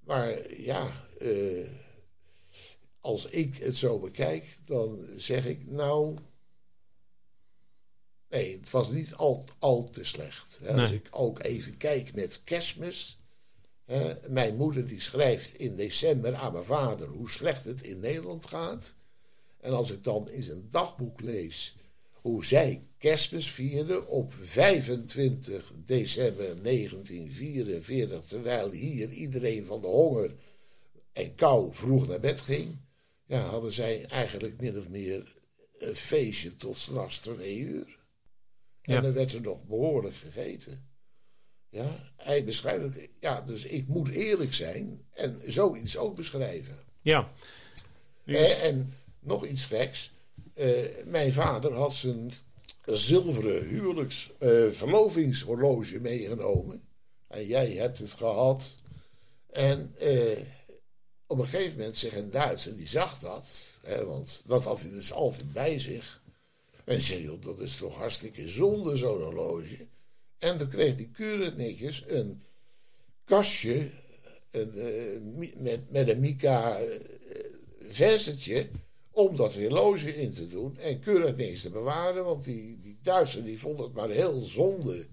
Maar 0.00 0.54
ja, 0.60 1.06
uh, 1.22 1.66
als 3.00 3.26
ik 3.26 3.56
het 3.56 3.76
zo 3.76 3.98
bekijk, 3.98 4.56
dan 4.64 5.06
zeg 5.16 5.46
ik 5.46 5.70
nou 5.70 6.18
Nee, 8.28 8.56
het 8.56 8.70
was 8.70 8.90
niet 8.90 9.14
al, 9.14 9.44
al 9.58 9.90
te 9.90 10.04
slecht. 10.04 10.58
Hè. 10.62 10.72
Nee. 10.72 10.82
Als 10.82 10.90
ik 10.90 11.08
ook 11.10 11.42
even 11.42 11.76
kijk 11.76 12.14
met 12.14 12.40
kerstmis. 12.44 13.15
Mijn 14.28 14.56
moeder 14.56 14.86
die 14.86 15.00
schrijft 15.00 15.58
in 15.58 15.76
december 15.76 16.34
aan 16.34 16.52
mijn 16.52 16.64
vader 16.64 17.08
hoe 17.08 17.30
slecht 17.30 17.64
het 17.64 17.82
in 17.82 17.98
Nederland 17.98 18.46
gaat. 18.46 18.94
En 19.60 19.72
als 19.72 19.90
ik 19.90 20.04
dan 20.04 20.30
in 20.30 20.42
zijn 20.42 20.68
dagboek 20.70 21.20
lees 21.20 21.76
hoe 22.12 22.44
zij 22.44 22.86
kerstmis 22.98 23.50
vierde 23.50 24.06
op 24.06 24.32
25 24.40 25.72
december 25.84 26.62
1944, 26.62 28.24
terwijl 28.24 28.70
hier 28.70 29.10
iedereen 29.10 29.66
van 29.66 29.80
de 29.80 29.86
honger 29.86 30.34
en 31.12 31.34
kou 31.34 31.74
vroeg 31.74 32.08
naar 32.08 32.20
bed 32.20 32.40
ging, 32.40 32.76
ja, 33.26 33.40
hadden 33.40 33.72
zij 33.72 34.04
eigenlijk 34.04 34.60
min 34.60 34.76
of 34.76 34.88
meer 34.88 35.34
een 35.78 35.94
feestje 35.94 36.56
tot 36.56 36.76
s'nachts 36.76 37.18
twee 37.18 37.58
uur. 37.58 37.98
En 38.82 38.94
ja. 38.94 39.00
dan 39.00 39.12
werd 39.12 39.32
er 39.32 39.40
nog 39.40 39.64
behoorlijk 39.64 40.16
gegeten. 40.16 40.88
Ja, 41.76 42.12
hij 42.16 42.44
beschrijft 42.44 42.82
het. 42.82 43.08
Ja, 43.20 43.40
dus 43.40 43.64
ik 43.64 43.88
moet 43.88 44.08
eerlijk 44.08 44.54
zijn 44.54 45.04
en 45.12 45.42
zoiets 45.46 45.96
ook 45.96 46.16
beschrijven. 46.16 46.78
Ja. 47.00 47.30
Dus... 48.24 48.56
En, 48.56 48.60
en, 48.60 48.92
nog 49.20 49.46
iets 49.46 49.64
geks. 49.64 50.10
Uh, 50.54 50.68
mijn 51.04 51.32
vader 51.32 51.72
had 51.72 51.94
zijn 51.94 52.32
zilveren 52.84 53.66
huwelijks 53.68 54.30
uh, 54.38 54.70
verlovingshorloge 54.70 56.00
meegenomen. 56.00 56.82
En 57.28 57.46
jij 57.46 57.70
hebt 57.70 57.98
het 57.98 58.10
gehad. 58.10 58.74
En 59.50 59.94
uh, 60.02 60.38
op 61.26 61.38
een 61.38 61.48
gegeven 61.48 61.76
moment 61.76 61.96
zegt 61.96 62.16
een 62.16 62.30
Duitser, 62.30 62.76
die 62.76 62.88
zag 62.88 63.18
dat. 63.18 63.78
Hè, 63.82 64.04
want 64.04 64.42
dat 64.46 64.64
had 64.64 64.80
hij 64.80 64.90
dus 64.90 65.12
altijd 65.12 65.52
bij 65.52 65.78
zich. 65.78 66.22
En 66.84 67.00
zei, 67.00 67.22
joh, 67.22 67.42
dat 67.42 67.60
is 67.60 67.76
toch 67.76 67.96
hartstikke 67.96 68.48
zonde, 68.48 68.96
zo'n 68.96 69.22
horloge. 69.22 69.86
En 70.38 70.58
toen 70.58 70.68
kreeg 70.68 70.96
die 70.96 71.10
netjes 71.56 72.04
een 72.06 72.42
kastje 73.24 73.90
uh, 74.50 74.62
met, 75.56 75.90
met 75.90 76.08
een 76.08 76.20
mica 76.20 76.80
uh, 76.80 76.86
venstertje 77.80 78.68
om 79.10 79.36
dat 79.36 79.54
horloge 79.54 80.16
in 80.16 80.32
te 80.32 80.46
doen 80.46 80.78
en 80.78 81.00
keurig 81.00 81.60
te 81.60 81.70
bewaren. 81.70 82.24
Want 82.24 82.44
die, 82.44 82.78
die 82.78 82.98
Duitser 83.02 83.44
die 83.44 83.58
vond 83.58 83.78
het 83.78 83.92
maar 83.92 84.10
heel 84.10 84.40
zonde 84.40 85.06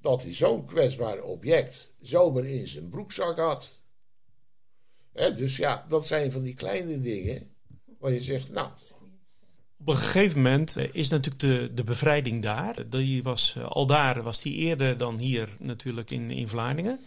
dat 0.00 0.22
hij 0.22 0.34
zo'n 0.34 0.64
kwetsbaar 0.64 1.22
object 1.22 1.92
zomaar 2.00 2.44
in 2.44 2.66
zijn 2.66 2.88
broekzak 2.88 3.38
had. 3.38 3.80
Dus 5.12 5.56
ja, 5.56 5.86
dat 5.88 6.06
zijn 6.06 6.32
van 6.32 6.42
die 6.42 6.54
kleine 6.54 7.00
dingen 7.00 7.54
waar 7.98 8.12
je 8.12 8.20
zegt, 8.20 8.50
nou, 8.50 8.70
op 9.84 9.94
een 9.94 10.00
gegeven 10.00 10.42
moment 10.42 10.76
is 10.92 11.08
natuurlijk 11.08 11.40
de, 11.40 11.70
de 11.74 11.84
bevrijding 11.84 12.42
daar. 12.42 12.88
Die 12.90 13.22
was, 13.22 13.56
al 13.68 13.86
daar 13.86 14.22
was 14.22 14.42
die 14.42 14.54
eerder 14.54 14.96
dan 14.96 15.18
hier 15.18 15.48
natuurlijk 15.58 16.10
in, 16.10 16.30
in 16.30 16.48
Vlaardingen. 16.48 17.00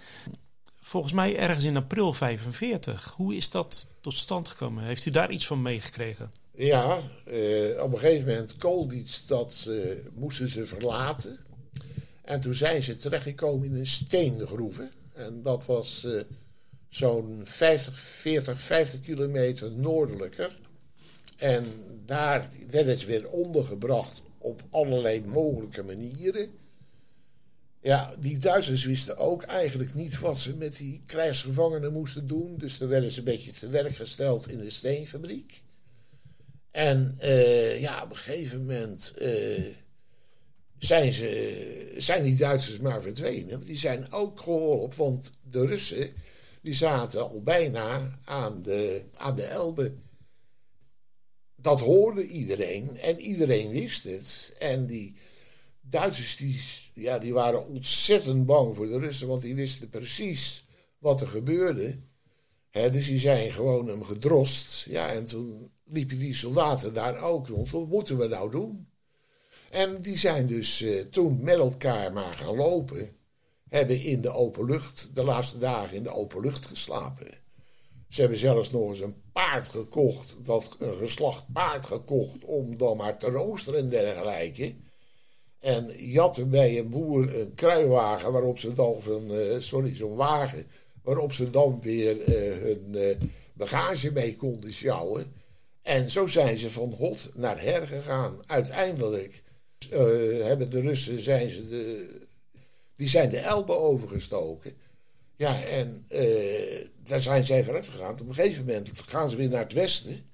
Volgens 0.81 1.13
mij 1.13 1.37
ergens 1.37 1.65
in 1.65 1.75
april 1.75 2.13
45. 2.13 3.13
Hoe 3.15 3.35
is 3.35 3.49
dat 3.51 3.87
tot 4.01 4.17
stand 4.17 4.47
gekomen? 4.47 4.83
Heeft 4.83 5.05
u 5.05 5.11
daar 5.11 5.31
iets 5.31 5.47
van 5.47 5.61
meegekregen? 5.61 6.29
Ja, 6.51 7.01
uh, 7.27 7.83
op 7.83 7.93
een 7.93 7.99
gegeven 7.99 8.27
moment 8.27 8.57
Kolditz, 8.57 9.25
dat 9.25 9.65
uh, 9.69 9.85
moesten 10.13 10.47
ze 10.47 10.65
verlaten. 10.65 11.39
En 12.23 12.41
toen 12.41 12.53
zijn 12.53 12.83
ze 12.83 12.95
terechtgekomen 12.95 13.67
in 13.67 13.75
een 13.75 13.87
steengroeven. 13.87 14.91
En 15.13 15.41
dat 15.43 15.65
was 15.65 16.03
uh, 16.05 16.21
zo'n 16.89 17.41
50, 17.43 17.99
40, 17.99 18.59
50 18.59 18.99
kilometer 18.99 19.71
noordelijker. 19.71 20.59
En 21.38 21.65
daar 22.06 22.50
werden 22.69 22.97
ze 22.97 23.06
weer 23.06 23.30
ondergebracht 23.30 24.21
op 24.38 24.63
allerlei 24.69 25.26
mogelijke 25.26 25.84
manieren. 25.84 26.50
Ja, 27.82 28.15
die 28.19 28.38
Duitsers 28.38 28.86
wisten 28.86 29.17
ook 29.17 29.43
eigenlijk 29.43 29.93
niet 29.93 30.19
wat 30.19 30.38
ze 30.38 30.56
met 30.56 30.78
die 30.78 31.04
krijgsgevangenen 31.06 31.93
moesten 31.93 32.28
doen. 32.28 32.58
Dus 32.58 32.78
dan 32.78 32.88
werden 32.88 33.12
ze 33.12 33.19
een 33.19 33.26
beetje 33.26 33.52
te 33.52 33.67
werk 33.67 33.95
gesteld 33.95 34.50
in 34.50 34.60
de 34.60 34.69
steenfabriek. 34.69 35.63
En 36.71 37.15
eh, 37.19 37.82
ja, 37.82 38.04
op 38.04 38.10
een 38.10 38.15
gegeven 38.15 38.60
moment 38.60 39.13
eh, 39.17 39.63
zijn, 40.78 41.13
ze, 41.13 41.95
zijn 41.97 42.23
die 42.23 42.38
Duitsers 42.38 42.80
maar 42.80 43.02
verdwenen. 43.02 43.65
Die 43.65 43.78
zijn 43.78 44.12
ook 44.12 44.41
geholpen, 44.41 44.97
want 44.97 45.30
de 45.50 45.65
Russen 45.65 46.13
die 46.62 46.73
zaten 46.73 47.30
al 47.30 47.41
bijna 47.41 48.19
aan 48.23 48.62
de, 48.62 49.02
aan 49.17 49.36
de 49.36 49.43
Elbe. 49.43 49.93
Dat 51.61 51.79
hoorde 51.79 52.27
iedereen 52.27 52.97
en 52.97 53.19
iedereen 53.19 53.69
wist 53.69 54.03
het. 54.03 54.53
En 54.59 54.85
die 54.85 55.15
Duitsers 55.81 56.35
die, 56.37 56.61
ja, 56.93 57.19
die 57.19 57.33
waren 57.33 57.67
ontzettend 57.67 58.45
bang 58.45 58.75
voor 58.75 58.87
de 58.87 58.99
Russen, 58.99 59.27
want 59.27 59.41
die 59.41 59.55
wisten 59.55 59.89
precies 59.89 60.65
wat 60.97 61.21
er 61.21 61.27
gebeurde. 61.27 61.99
dus 62.71 63.07
die 63.07 63.19
zijn 63.19 63.51
gewoon 63.51 63.87
hem 63.87 64.03
gedrost. 64.03 64.85
Ja, 64.89 65.11
en 65.11 65.25
toen 65.25 65.71
liepen 65.85 66.19
die 66.19 66.33
soldaten 66.33 66.93
daar 66.93 67.21
ook 67.21 67.47
rond. 67.47 67.71
Wat 67.71 67.87
moeten 67.87 68.17
we 68.17 68.27
nou 68.27 68.51
doen? 68.51 68.87
En 69.69 70.01
die 70.01 70.17
zijn 70.17 70.47
dus 70.47 70.81
eh, 70.81 70.99
toen 71.01 71.43
met 71.43 71.57
elkaar 71.57 72.13
maar 72.13 72.37
gaan 72.37 72.55
lopen. 72.55 73.15
Hebben 73.69 74.03
in 74.03 74.21
de 74.21 74.29
open 74.29 74.65
lucht, 74.65 75.09
de 75.13 75.23
laatste 75.23 75.57
dagen 75.57 75.97
in 75.97 76.03
de 76.03 76.13
open 76.13 76.41
lucht 76.41 76.65
geslapen. 76.65 77.27
Ze 78.09 78.21
hebben 78.21 78.39
zelfs 78.39 78.71
nog 78.71 78.89
eens 78.89 78.99
een 78.99 79.21
paard 79.38 79.67
gekocht, 79.67 80.36
dat, 80.43 80.78
geslacht 80.80 81.45
paard 81.54 81.86
gekocht, 81.86 82.45
om 82.45 82.78
dan 82.78 82.97
maar 82.97 83.17
te 83.17 83.30
roosteren 83.30 83.80
en 83.80 83.89
dergelijke. 83.89 84.76
En 85.60 85.93
jatten 85.97 86.50
bij 86.50 86.78
een 86.78 86.89
boer 86.89 87.39
een 87.39 87.54
kruiwagen 87.54 88.32
waarop 88.32 88.60
ze 88.60 88.73
dan, 88.73 89.02
van, 89.02 89.32
uh, 89.32 89.60
sorry, 89.60 89.95
zo'n 89.95 90.15
wagen, 90.15 90.67
waarop 91.04 91.34
ze 91.34 91.50
dan 91.50 91.82
weer 91.82 92.17
uh, 92.17 92.58
hun 92.62 93.17
bagage 93.54 94.12
mee 94.12 94.36
konden 94.36 94.73
sjouwen. 94.73 95.34
En 95.82 96.10
zo 96.10 96.28
zijn 96.28 96.58
ze 96.58 96.69
van 96.69 96.93
hot 96.97 97.32
naar 97.34 97.62
her 97.62 97.88
gegaan. 97.88 98.39
Uiteindelijk 98.45 99.43
hebben 100.43 100.69
de 100.69 100.82
Russen 100.82 101.19
zijn 101.19 101.50
ze 101.50 101.67
de, 101.67 102.10
die 102.95 103.08
zijn 103.08 103.30
de 103.30 103.39
Elbe 103.39 103.76
overgestoken. 103.76 104.73
Ja, 105.36 105.63
en 105.63 106.06
daar 107.07 107.19
zijn 107.19 107.43
zij 107.43 107.63
vooruit 107.63 107.87
gegaan. 107.87 108.11
Op 108.11 108.27
een 108.27 108.33
gegeven 108.33 108.65
moment 108.65 108.91
gaan 109.05 109.29
ze 109.29 109.35
weer 109.35 109.49
naar 109.49 109.63
het 109.63 109.73
westen. 109.73 110.31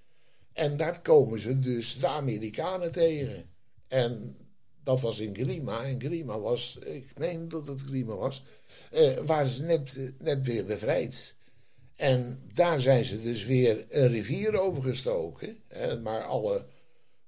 En 0.54 0.78
daar 0.78 1.02
komen 1.02 1.40
ze 1.40 1.60
dus 1.60 2.00
de 2.00 2.08
Amerikanen 2.08 2.92
tegen. 2.92 3.50
En 3.88 4.38
dat 4.84 5.02
was 5.02 5.20
in 5.20 5.36
Grima. 5.36 5.84
En 5.84 6.02
Grima 6.02 6.40
was, 6.40 6.78
ik 6.86 7.18
meen 7.18 7.50
dat 7.50 7.68
het 7.68 7.82
Grima 7.82 8.16
was, 8.16 8.44
uh, 8.94 9.18
waren 9.18 9.50
ze 9.50 9.64
net, 9.64 10.14
net 10.18 10.46
weer 10.46 10.66
bevrijd. 10.66 11.36
En 11.96 12.42
daar 12.54 12.80
zijn 12.80 13.06
ze 13.06 13.22
dus 13.22 13.46
weer 13.46 13.86
een 13.90 14.08
rivier 14.08 14.60
overgestoken. 14.60 15.58
Maar 16.02 16.24
alle 16.24 16.66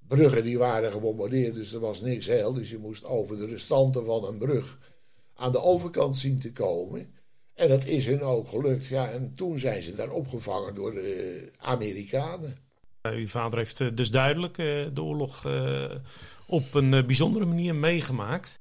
bruggen 0.08 0.44
die 0.44 0.58
waren 0.58 0.92
gebombardeerd, 0.92 1.54
dus 1.54 1.74
er 1.74 1.80
was 1.80 2.02
niks 2.02 2.26
heel. 2.26 2.54
Dus 2.54 2.70
je 2.70 2.78
moest 2.78 3.04
over 3.04 3.38
de 3.38 3.46
restanten 3.46 4.06
van 4.06 4.26
een 4.26 4.38
brug 4.38 4.80
aan 5.34 5.52
de 5.52 5.62
overkant 5.62 6.18
zien 6.18 6.40
te 6.40 6.52
komen. 6.52 7.15
En 7.56 7.70
dat 7.70 7.86
is 7.86 8.06
hun 8.06 8.22
ook 8.22 8.50
gelukt. 8.50 8.86
Ja, 8.86 9.12
en 9.12 9.34
toen 9.36 9.60
zijn 9.60 9.82
ze 9.82 9.96
daar 9.96 10.10
opgevangen 10.10 10.76
door 10.76 10.94
de 10.94 11.52
Amerikanen. 11.58 12.58
Uw 13.02 13.28
vader 13.28 13.60
heeft 13.60 13.80
eh, 13.80 13.88
dus 13.94 14.12
duidelijk 14.12 14.58
eh, 14.58 14.66
de 14.94 15.02
oorlog 15.02 15.46
eh, 15.46 15.96
op 16.46 16.74
een 16.74 16.90
bijzondere 16.90 17.46
manier 17.46 17.76
meegemaakt. 17.76 18.60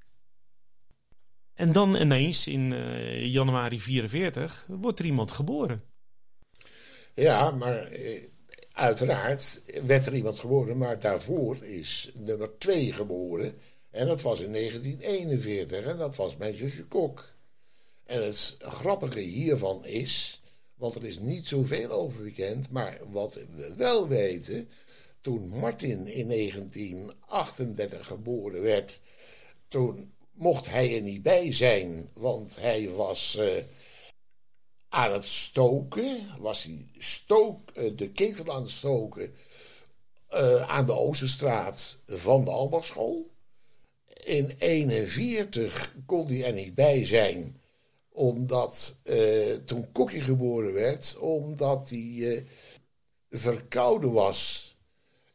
En 1.54 1.72
dan 1.72 1.96
ineens 1.96 2.46
in 2.46 2.70
januari 3.30 3.80
44 3.80 4.64
wordt 4.68 4.98
er 4.98 5.04
iemand 5.04 5.32
geboren. 5.32 5.82
Ja, 7.14 7.50
maar 7.50 7.88
uiteraard 8.72 9.62
werd 9.86 10.06
er 10.06 10.14
iemand 10.14 10.38
geboren, 10.38 10.78
maar 10.78 11.00
daarvoor 11.00 11.64
is 11.64 12.10
nummer 12.14 12.58
2 12.58 12.92
geboren. 12.92 13.54
En 13.90 14.06
dat 14.06 14.22
was 14.22 14.40
in 14.40 14.52
1941 14.52 15.84
en 15.84 15.96
dat 15.96 16.16
was 16.16 16.36
mijn 16.36 16.54
zusje 16.54 16.84
Kok. 16.84 17.33
En 18.04 18.24
het 18.24 18.56
grappige 18.58 19.20
hiervan 19.20 19.84
is, 19.84 20.42
want 20.74 20.94
er 20.94 21.04
is 21.04 21.18
niet 21.18 21.48
zoveel 21.48 21.90
over 21.90 22.22
bekend, 22.22 22.70
maar 22.70 22.98
wat 23.10 23.34
we 23.34 23.74
wel 23.76 24.08
weten, 24.08 24.68
toen 25.20 25.48
Martin 25.48 26.06
in 26.06 26.28
1938 26.28 28.06
geboren 28.06 28.62
werd, 28.62 29.00
toen 29.68 30.12
mocht 30.32 30.66
hij 30.66 30.94
er 30.94 31.02
niet 31.02 31.22
bij 31.22 31.52
zijn, 31.52 32.08
want 32.12 32.56
hij 32.56 32.90
was... 32.90 33.36
Uh, 33.38 33.56
aan 34.94 35.12
het 35.12 35.28
stoken. 35.28 36.28
Was 36.38 36.62
hij 36.62 36.86
stook, 36.98 37.70
eh, 37.70 37.90
de 37.96 38.10
ketel 38.10 38.54
aan 38.54 38.62
het 38.62 38.70
stoken 38.70 39.34
uh, 40.34 40.70
aan 40.70 40.86
de 40.86 40.92
Oosterstraat 40.92 41.98
van 42.06 42.44
de 42.44 42.50
Ambachtschool. 42.50 43.30
In 44.24 44.54
1941 44.58 45.94
kon 46.06 46.26
hij 46.26 46.44
er 46.44 46.52
niet 46.52 46.74
bij 46.74 47.06
zijn, 47.06 47.60
omdat 48.16 48.96
uh, 49.04 49.54
toen 49.64 49.92
Kokkie 49.92 50.20
geboren 50.20 50.72
werd, 50.72 51.16
omdat 51.18 51.90
hij 51.90 52.46
verkouden 53.30 54.12
was. 54.12 54.72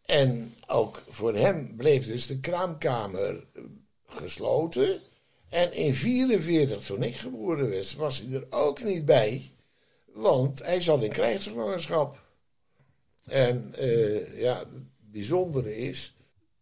En 0.06 0.54
ook 0.68 1.04
voor 1.08 1.36
hem 1.36 1.76
bleef 1.76 2.06
dus 2.06 2.28
de 2.28 2.39
kraamkamer 2.39 3.44
gesloten. 4.06 5.02
En 5.50 5.74
in 5.74 5.94
1944, 5.94 6.86
toen 6.86 7.04
ik 7.04 7.15
geboren 7.15 7.70
werd, 7.70 7.96
was 7.96 8.20
hij 8.20 8.34
er 8.34 8.46
ook 8.50 8.84
niet 8.84 9.06
bij. 9.06 9.52
Want 10.06 10.63
hij 10.63 10.82
zat 10.82 11.04
in 11.04 11.10
krijgsgevangenschap. 11.10 12.24
En 13.26 13.74
ja, 14.36 14.60
het 14.60 15.12
bijzondere 15.12 15.78
is... 15.78 16.13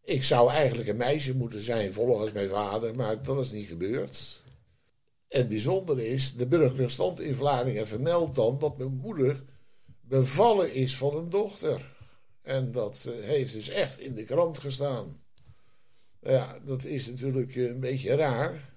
Ik 0.04 0.24
zou 0.24 0.50
eigenlijk 0.52 0.90
een 0.90 0.98
meisje 0.98 1.36
moeten 1.36 1.62
zijn 1.62 1.94
volgens 1.94 2.32
mijn 2.32 2.50
vader, 2.50 2.96
maar 2.96 3.24
dat 3.24 3.40
is 3.40 3.52
niet 3.52 3.68
gebeurd. 3.68 4.46
Het 5.28 5.50
bijzondere 5.50 6.08
is, 6.08 6.36
de 6.36 6.48
burgerlijke 6.48 6.92
stand 6.92 7.20
in 7.20 7.36
Vlaardingen 7.36 7.88
vermeldt 7.88 8.36
dan 8.36 8.60
dat 8.60 8.78
mijn 8.78 8.96
moeder 8.96 9.44
bevallen 10.02 10.74
is 10.74 10.98
van 10.98 11.16
een 11.16 11.30
dochter. 11.30 11.96
En 12.42 12.72
dat 12.72 13.06
uh, 13.08 13.26
heeft 13.26 13.54
dus 13.54 13.70
echt 13.70 14.00
in 14.00 14.16
de 14.16 14.24
krant 14.24 14.60
gestaan. 14.60 15.22
Ja, 16.22 16.60
dat 16.66 16.84
is 16.84 17.08
natuurlijk 17.08 17.56
een 17.56 17.80
beetje 17.80 18.16
raar. 18.16 18.76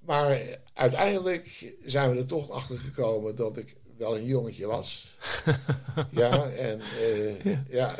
Maar 0.00 0.58
uiteindelijk 0.74 1.76
zijn 1.84 2.10
we 2.10 2.16
er 2.16 2.26
toch 2.26 2.50
achter 2.50 2.78
gekomen 2.78 3.36
dat 3.36 3.56
ik 3.56 3.76
wel 3.96 4.16
een 4.16 4.24
jongetje 4.24 4.66
was. 4.66 5.16
ja, 6.10 6.50
en 6.50 6.80
uh, 7.00 7.44
ja. 7.44 7.64
ja 7.68 7.94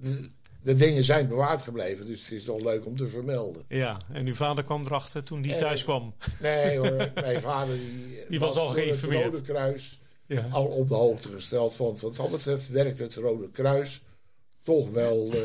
de, 0.00 0.30
de, 0.68 0.74
dingen 0.74 1.04
zijn 1.04 1.28
bewaard 1.28 1.62
gebleven, 1.62 2.06
dus 2.06 2.22
het 2.22 2.30
is 2.30 2.44
toch 2.44 2.62
leuk 2.62 2.86
om 2.86 2.96
te 2.96 3.08
vermelden. 3.08 3.64
Ja, 3.68 4.00
en 4.12 4.26
uw 4.26 4.34
vader 4.34 4.64
kwam 4.64 4.84
erachter 4.84 5.24
toen 5.24 5.44
hij 5.44 5.58
thuis 5.58 5.84
kwam? 5.84 6.14
Nee 6.40 6.78
hoor, 6.78 7.10
mijn 7.14 7.40
vader 7.40 7.76
die, 7.76 8.24
die 8.28 8.38
was, 8.38 8.56
al 8.56 8.68
geïnformeerd. 8.68 9.24
Het 9.24 9.32
Rode 9.32 9.44
Kruis 9.44 10.00
ja. 10.26 10.48
al 10.50 10.66
op 10.66 10.88
de 10.88 10.94
hoogte 10.94 11.28
gesteld. 11.28 11.76
Want 11.76 12.00
wat 12.00 12.16
dat 12.16 12.30
betreft 12.30 12.68
werkt 12.68 12.98
het 12.98 13.14
Rode 13.14 13.50
Kruis 13.50 14.02
toch 14.62 14.90
wel, 14.90 15.34
uh, 15.34 15.40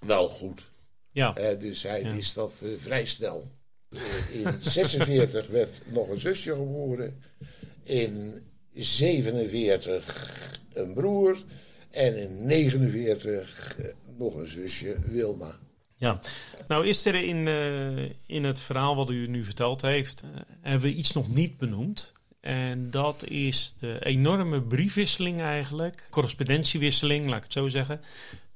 wel 0.00 0.28
goed. 0.28 0.70
Ja. 1.10 1.38
Uh, 1.38 1.60
dus 1.60 1.82
hij 1.82 2.02
ja. 2.02 2.14
wist 2.14 2.34
dat 2.34 2.62
vrij 2.78 3.06
snel. 3.06 3.50
In 4.32 4.54
46 4.58 5.48
werd 5.58 5.80
nog 5.86 6.08
een 6.08 6.18
zusje 6.18 6.50
geboren. 6.50 7.22
In 7.84 8.42
47 8.74 10.60
een 10.72 10.94
broer. 10.94 11.42
En 11.90 12.16
in 12.16 12.46
49 12.46 13.76
nog 14.20 14.34
een 14.34 14.46
zusje, 14.46 14.96
Wilma. 15.06 15.58
Ja, 15.96 16.20
nou 16.68 16.86
is 16.86 17.04
er 17.04 17.14
in, 17.14 17.46
uh, 17.46 18.10
in 18.26 18.44
het 18.44 18.60
verhaal 18.60 18.96
wat 18.96 19.10
u 19.10 19.26
nu 19.26 19.44
verteld 19.44 19.82
heeft, 19.82 20.22
uh, 20.24 20.30
hebben 20.60 20.88
we 20.90 20.94
iets 20.94 21.12
nog 21.12 21.28
niet 21.28 21.58
benoemd. 21.58 22.12
En 22.40 22.90
dat 22.90 23.24
is 23.24 23.74
de 23.78 24.04
enorme 24.04 24.62
briefwisseling 24.62 25.40
eigenlijk, 25.40 26.06
correspondentiewisseling, 26.10 27.26
laat 27.26 27.36
ik 27.36 27.42
het 27.42 27.52
zo 27.52 27.68
zeggen, 27.68 28.00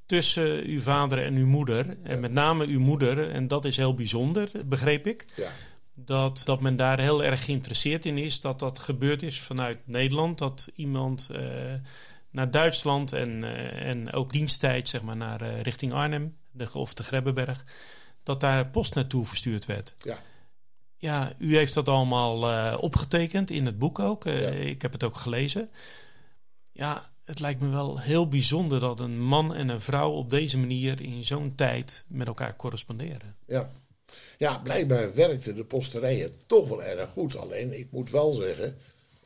tussen 0.06 0.64
uw 0.64 0.80
vader 0.80 1.18
en 1.18 1.34
uw 1.34 1.46
moeder. 1.46 1.96
En 2.02 2.20
met 2.20 2.32
name 2.32 2.66
uw 2.66 2.80
moeder, 2.80 3.30
en 3.30 3.48
dat 3.48 3.64
is 3.64 3.76
heel 3.76 3.94
bijzonder, 3.94 4.50
begreep 4.66 5.06
ik. 5.06 5.24
Ja. 5.36 5.50
Dat, 5.94 6.40
dat 6.44 6.60
men 6.60 6.76
daar 6.76 7.00
heel 7.00 7.24
erg 7.24 7.44
geïnteresseerd 7.44 8.06
in 8.06 8.18
is. 8.18 8.40
Dat 8.40 8.58
dat 8.58 8.78
gebeurd 8.78 9.22
is 9.22 9.40
vanuit 9.40 9.78
Nederland. 9.84 10.38
Dat 10.38 10.68
iemand 10.74 11.28
uh, 11.32 11.40
naar 12.34 12.50
Duitsland 12.50 13.12
en, 13.12 13.42
uh, 13.42 13.88
en 13.88 14.12
ook 14.12 14.32
diensttijd 14.32 14.88
zeg 14.88 15.02
maar, 15.02 15.16
naar 15.16 15.42
uh, 15.42 15.60
richting 15.60 15.92
Arnhem 15.92 16.36
de, 16.50 16.68
of 16.72 16.94
de 16.94 17.02
Grebbeberg. 17.02 17.64
Dat 18.22 18.40
daar 18.40 18.66
post 18.66 18.94
naartoe 18.94 19.24
verstuurd 19.24 19.66
werd. 19.66 19.94
Ja. 19.98 20.18
Ja, 20.96 21.32
u 21.38 21.56
heeft 21.56 21.74
dat 21.74 21.88
allemaal 21.88 22.78
opgetekend 22.78 23.50
in 23.50 23.66
het 23.66 23.78
boek 23.78 23.98
ook. 23.98 24.24
Ja. 24.24 24.32
Ik 24.48 24.82
heb 24.82 24.92
het 24.92 25.04
ook 25.04 25.16
gelezen. 25.16 25.70
Ja, 26.72 27.10
het 27.24 27.40
lijkt 27.40 27.60
me 27.60 27.68
wel 27.68 28.00
heel 28.00 28.28
bijzonder 28.28 28.80
dat 28.80 29.00
een 29.00 29.20
man 29.20 29.54
en 29.54 29.68
een 29.68 29.80
vrouw 29.80 30.10
op 30.10 30.30
deze 30.30 30.58
manier 30.58 31.02
in 31.02 31.24
zo'n 31.24 31.54
tijd 31.54 32.04
met 32.08 32.26
elkaar 32.26 32.56
corresponderen. 32.56 33.36
Ja. 33.46 33.70
ja, 34.38 34.58
blijkbaar 34.58 35.14
werkte 35.14 35.54
de 35.54 35.64
posterijen 35.64 36.30
toch 36.46 36.68
wel 36.68 36.82
erg 36.82 37.10
goed. 37.10 37.36
Alleen, 37.36 37.78
ik 37.78 37.90
moet 37.90 38.10
wel 38.10 38.32
zeggen, 38.32 38.76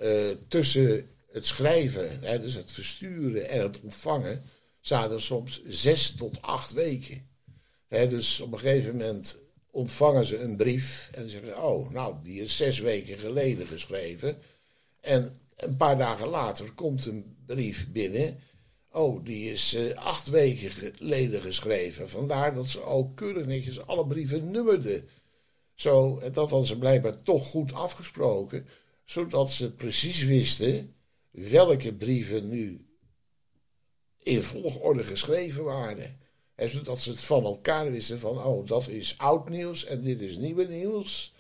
uh, 0.01 0.31
tussen 0.49 1.09
het 1.33 1.47
schrijven, 1.47 2.21
hè, 2.21 2.39
dus 2.39 2.55
het 2.55 2.73
versturen 2.73 3.49
en 3.49 3.63
het 3.63 3.81
ontvangen, 3.81 4.43
zaten 4.81 5.21
soms 5.21 5.63
zes 5.65 6.15
tot 6.15 6.43
acht 6.43 6.73
weken. 6.73 7.29
dus 7.89 8.41
op 8.41 8.53
een 8.53 8.59
gegeven 8.59 8.97
moment 8.97 9.37
ontvangen 9.71 10.25
ze 10.25 10.39
een 10.39 10.57
brief 10.57 11.11
en 11.13 11.31
zeggen: 11.31 11.63
Oh, 11.63 11.91
nou, 11.91 12.15
die 12.23 12.43
is 12.43 12.57
zes 12.57 12.79
weken 12.79 13.19
geleden 13.19 13.67
geschreven. 13.67 14.39
En 15.01 15.37
een 15.57 15.77
paar 15.77 15.99
dagen 15.99 16.29
later 16.29 16.73
komt 16.73 17.07
een 17.07 17.37
brief 17.47 17.93
binnen. 17.93 18.41
Oh, 18.91 19.25
die 19.25 19.53
is 19.53 19.75
uh, 19.75 19.95
acht 19.95 20.29
weken 20.29 20.71
geleden 20.71 21.43
geschreven. 21.43 22.11
Vandaar 22.11 22.55
dat 22.55 22.67
ze 22.67 22.83
ook 22.83 23.17
keurig 23.17 23.47
netjes 23.47 23.87
alle 23.87 24.07
brieven 24.07 24.51
nummerden. 24.51 25.09
Zo, 25.75 26.19
dat 26.19 26.51
hadden 26.51 26.67
ze 26.67 26.79
blijkbaar 26.79 27.23
toch 27.23 27.47
goed 27.47 27.73
afgesproken, 27.73 28.67
zodat 29.05 29.51
ze 29.51 29.73
precies 29.73 30.25
wisten 30.25 30.95
welke 31.39 31.95
brieven 31.95 32.49
nu 32.49 32.87
in 34.19 34.43
volgorde 34.43 35.05
geschreven 35.05 35.65
waren. 35.65 36.19
En 36.55 36.71
zodat 36.71 37.01
ze 37.01 37.11
het 37.11 37.21
van 37.21 37.45
elkaar 37.45 37.91
wisten 37.91 38.21
van, 38.21 38.39
oh, 38.45 38.67
dat 38.67 38.89
is 38.89 39.19
oud 39.19 39.49
nieuws 39.49 39.85
en 39.85 40.03
dit 40.03 40.21
is 40.21 40.37
nieuwe 40.37 40.65
nieuws. 40.65 41.35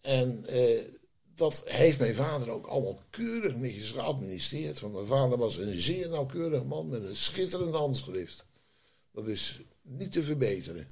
En 0.00 0.44
eh, 0.46 0.80
dat 1.34 1.62
heeft 1.66 1.98
mijn 1.98 2.14
vader 2.14 2.50
ook 2.50 2.66
allemaal 2.66 2.98
keurig 3.10 3.56
netjes 3.56 3.90
geadministreerd. 3.90 4.80
Want 4.80 4.94
mijn 4.94 5.06
vader 5.06 5.38
was 5.38 5.56
een 5.56 5.80
zeer 5.80 6.08
nauwkeurig 6.08 6.64
man 6.64 6.88
met 6.88 7.04
een 7.04 7.16
schitterend 7.16 7.74
handschrift. 7.74 8.46
Dat 9.12 9.28
is 9.28 9.60
niet 9.82 10.12
te 10.12 10.22
verbeteren. 10.22 10.88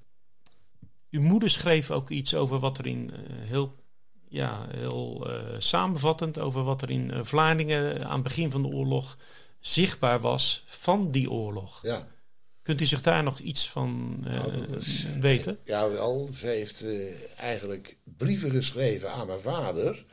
Uw 1.10 1.22
moeder 1.22 1.50
schreef 1.50 1.90
ook 1.90 2.10
iets 2.10 2.34
over 2.34 2.58
wat 2.58 2.78
er 2.78 2.86
in 2.86 3.10
heel, 3.26 3.74
ja, 4.32 4.66
heel 4.70 5.30
uh, 5.30 5.42
samenvattend 5.58 6.38
over 6.38 6.62
wat 6.62 6.82
er 6.82 6.90
in 6.90 7.10
uh, 7.10 7.18
Vlaardingen 7.22 8.04
aan 8.06 8.14
het 8.14 8.22
begin 8.22 8.50
van 8.50 8.62
de 8.62 8.68
oorlog 8.68 9.16
zichtbaar 9.60 10.20
was 10.20 10.62
van 10.66 11.10
die 11.10 11.30
oorlog. 11.30 11.80
Ja. 11.82 12.06
Kunt 12.62 12.80
u 12.80 12.86
zich 12.86 13.00
daar 13.00 13.22
nog 13.22 13.38
iets 13.38 13.70
van 13.70 14.20
nou, 14.20 14.66
weten? 15.20 15.58
Ja, 15.64 15.90
wel. 15.90 16.28
Ze 16.32 16.46
heeft 16.46 16.84
eigenlijk 17.36 17.96
brieven 18.16 18.50
geschreven 18.50 19.12
aan 19.12 19.26
mijn 19.26 19.40
vader. 19.40 20.04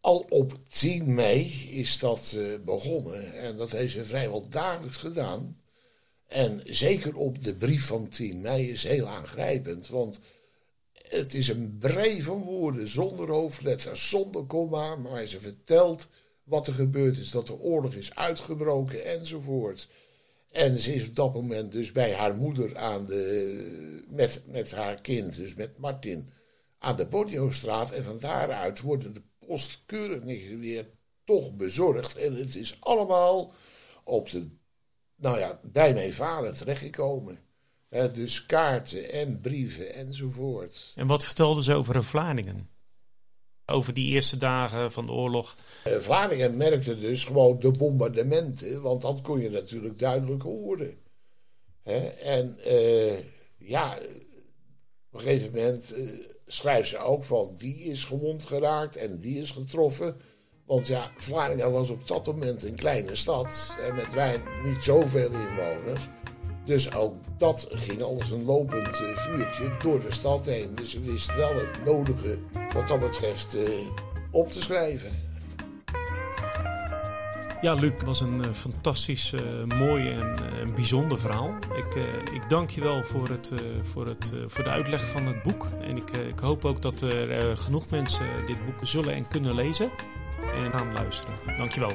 Al 0.00 0.26
op 0.28 0.58
10 0.68 1.14
mei 1.14 1.68
is 1.70 1.98
dat 1.98 2.36
begonnen. 2.64 3.32
En 3.32 3.56
dat 3.56 3.70
heeft 3.70 3.92
ze 3.92 4.04
vrijwel 4.04 4.48
dagelijks 4.48 4.96
gedaan. 4.96 5.60
En 6.26 6.60
zeker 6.64 7.14
op 7.14 7.44
de 7.44 7.54
brief 7.54 7.86
van 7.86 8.08
10 8.08 8.40
mei 8.40 8.70
is 8.70 8.82
heel 8.82 9.06
aangrijpend. 9.06 9.88
Want 9.88 10.18
het 11.08 11.34
is 11.34 11.48
een 11.48 11.76
brei 11.78 12.22
van 12.22 12.42
woorden, 12.42 12.88
zonder 12.88 13.30
hoofdletters, 13.30 14.08
zonder 14.08 14.44
komma. 14.44 14.96
Maar 14.96 15.26
ze 15.26 15.40
vertelt 15.40 16.08
wat 16.44 16.66
er 16.66 16.74
gebeurd 16.74 17.18
is, 17.18 17.30
dat 17.30 17.46
de 17.46 17.58
oorlog 17.58 17.94
is 17.94 18.14
uitgebroken 18.14 19.04
enzovoort. 19.04 19.88
En 20.50 20.78
ze 20.78 20.94
is 20.94 21.08
op 21.08 21.16
dat 21.16 21.34
moment 21.34 21.72
dus 21.72 21.92
bij 21.92 22.14
haar 22.14 22.34
moeder 22.34 22.76
aan 22.76 23.06
de, 23.06 24.04
met, 24.08 24.42
met 24.46 24.70
haar 24.70 25.00
kind, 25.00 25.34
dus 25.34 25.54
met 25.54 25.78
Martin, 25.78 26.30
aan 26.78 26.96
de 26.96 27.06
Bodiostraat. 27.06 27.92
En 27.92 28.02
van 28.02 28.18
daaruit 28.18 28.80
worden 28.80 29.14
de 29.14 29.22
keurig 29.86 30.24
weer 30.58 30.90
toch 31.24 31.52
bezorgd. 31.56 32.16
En 32.16 32.34
het 32.34 32.56
is 32.56 32.76
allemaal 32.80 33.52
op 34.04 34.30
de 34.30 34.48
nou 35.16 35.38
ja, 35.38 35.60
bij 35.62 35.94
mijn 35.94 36.12
vader 36.12 36.56
terechtgekomen. 36.56 37.38
He, 37.88 38.12
dus 38.12 38.46
kaarten 38.46 39.12
en 39.12 39.40
brieven 39.40 39.94
enzovoort. 39.94 40.92
En 40.96 41.06
wat 41.06 41.24
vertelde 41.24 41.62
ze 41.62 41.74
over 41.74 42.04
Vlaardingen? 42.04 42.68
Over 43.66 43.94
die 43.94 44.08
eerste 44.08 44.36
dagen 44.36 44.92
van 44.92 45.06
de 45.06 45.12
oorlog? 45.12 45.56
Uh, 45.86 45.96
Vlaardingen 45.96 46.56
merkte 46.56 46.98
dus 46.98 47.24
gewoon 47.24 47.58
de 47.58 47.70
bombardementen, 47.70 48.82
want 48.82 49.02
dat 49.02 49.20
kon 49.20 49.40
je 49.40 49.50
natuurlijk 49.50 49.98
duidelijk 49.98 50.42
horen. 50.42 50.98
en 52.22 52.56
uh, 52.66 53.18
ja, 53.56 53.98
op 55.10 55.20
een 55.20 55.20
gegeven 55.20 55.50
moment 55.54 55.94
uh, 55.96 56.10
schrijft 56.46 56.88
ze 56.88 56.98
ook 56.98 57.24
van 57.24 57.54
die 57.56 57.76
is 57.76 58.04
gewond 58.04 58.44
geraakt 58.44 58.96
en 58.96 59.18
die 59.18 59.38
is 59.38 59.50
getroffen. 59.50 60.16
Want 60.66 60.86
ja, 60.86 61.10
Vlaardingen 61.16 61.72
was 61.72 61.90
op 61.90 62.08
dat 62.08 62.26
moment 62.26 62.62
een 62.62 62.76
kleine 62.76 63.14
stad. 63.14 63.76
En 63.80 63.94
met 63.94 64.14
wij 64.14 64.40
niet 64.64 64.82
zoveel 64.82 65.30
inwoners. 65.30 66.08
Dus 66.66 66.94
ook 66.94 67.14
dat 67.38 67.66
ging 67.70 68.02
alles 68.02 68.30
een 68.30 68.44
lopend 68.44 69.00
uh, 69.00 69.16
vuurtje 69.16 69.70
door 69.82 70.00
de 70.00 70.12
stad 70.12 70.46
heen. 70.46 70.74
Dus 70.74 70.90
ze 70.90 71.00
wist 71.00 71.34
wel 71.34 71.54
het 71.54 71.84
nodige 71.84 72.38
wat 72.74 72.88
dat 72.88 73.00
betreft 73.00 73.56
uh, 73.56 73.62
op 74.30 74.52
te 74.52 74.62
schrijven. 74.62 75.10
Ja, 77.60 77.74
Luc, 77.74 77.90
het 77.90 78.04
was 78.04 78.20
een 78.20 78.40
uh, 78.40 78.52
fantastisch 78.52 79.34
mooi 79.66 80.10
en 80.10 80.36
een 80.60 80.74
bijzonder 80.74 81.20
verhaal. 81.20 81.54
Ik, 81.76 81.94
ik 82.32 82.48
dank 82.48 82.70
je 82.70 82.80
wel 82.80 83.02
voor, 83.04 83.28
het, 83.28 83.52
voor, 83.82 84.06
het, 84.06 84.32
voor 84.46 84.64
de 84.64 84.70
uitleg 84.70 85.10
van 85.10 85.26
het 85.26 85.42
boek. 85.42 85.68
En 85.80 85.96
ik, 85.96 86.10
ik 86.10 86.38
hoop 86.38 86.64
ook 86.64 86.82
dat 86.82 87.00
er 87.00 87.56
genoeg 87.56 87.88
mensen 87.90 88.26
dit 88.46 88.64
boek 88.64 88.78
zullen 88.82 89.14
en 89.14 89.28
kunnen 89.28 89.54
lezen 89.54 89.90
en 90.54 90.72
gaan 90.72 90.92
luisteren. 90.92 91.34
Dankjewel. 91.56 91.92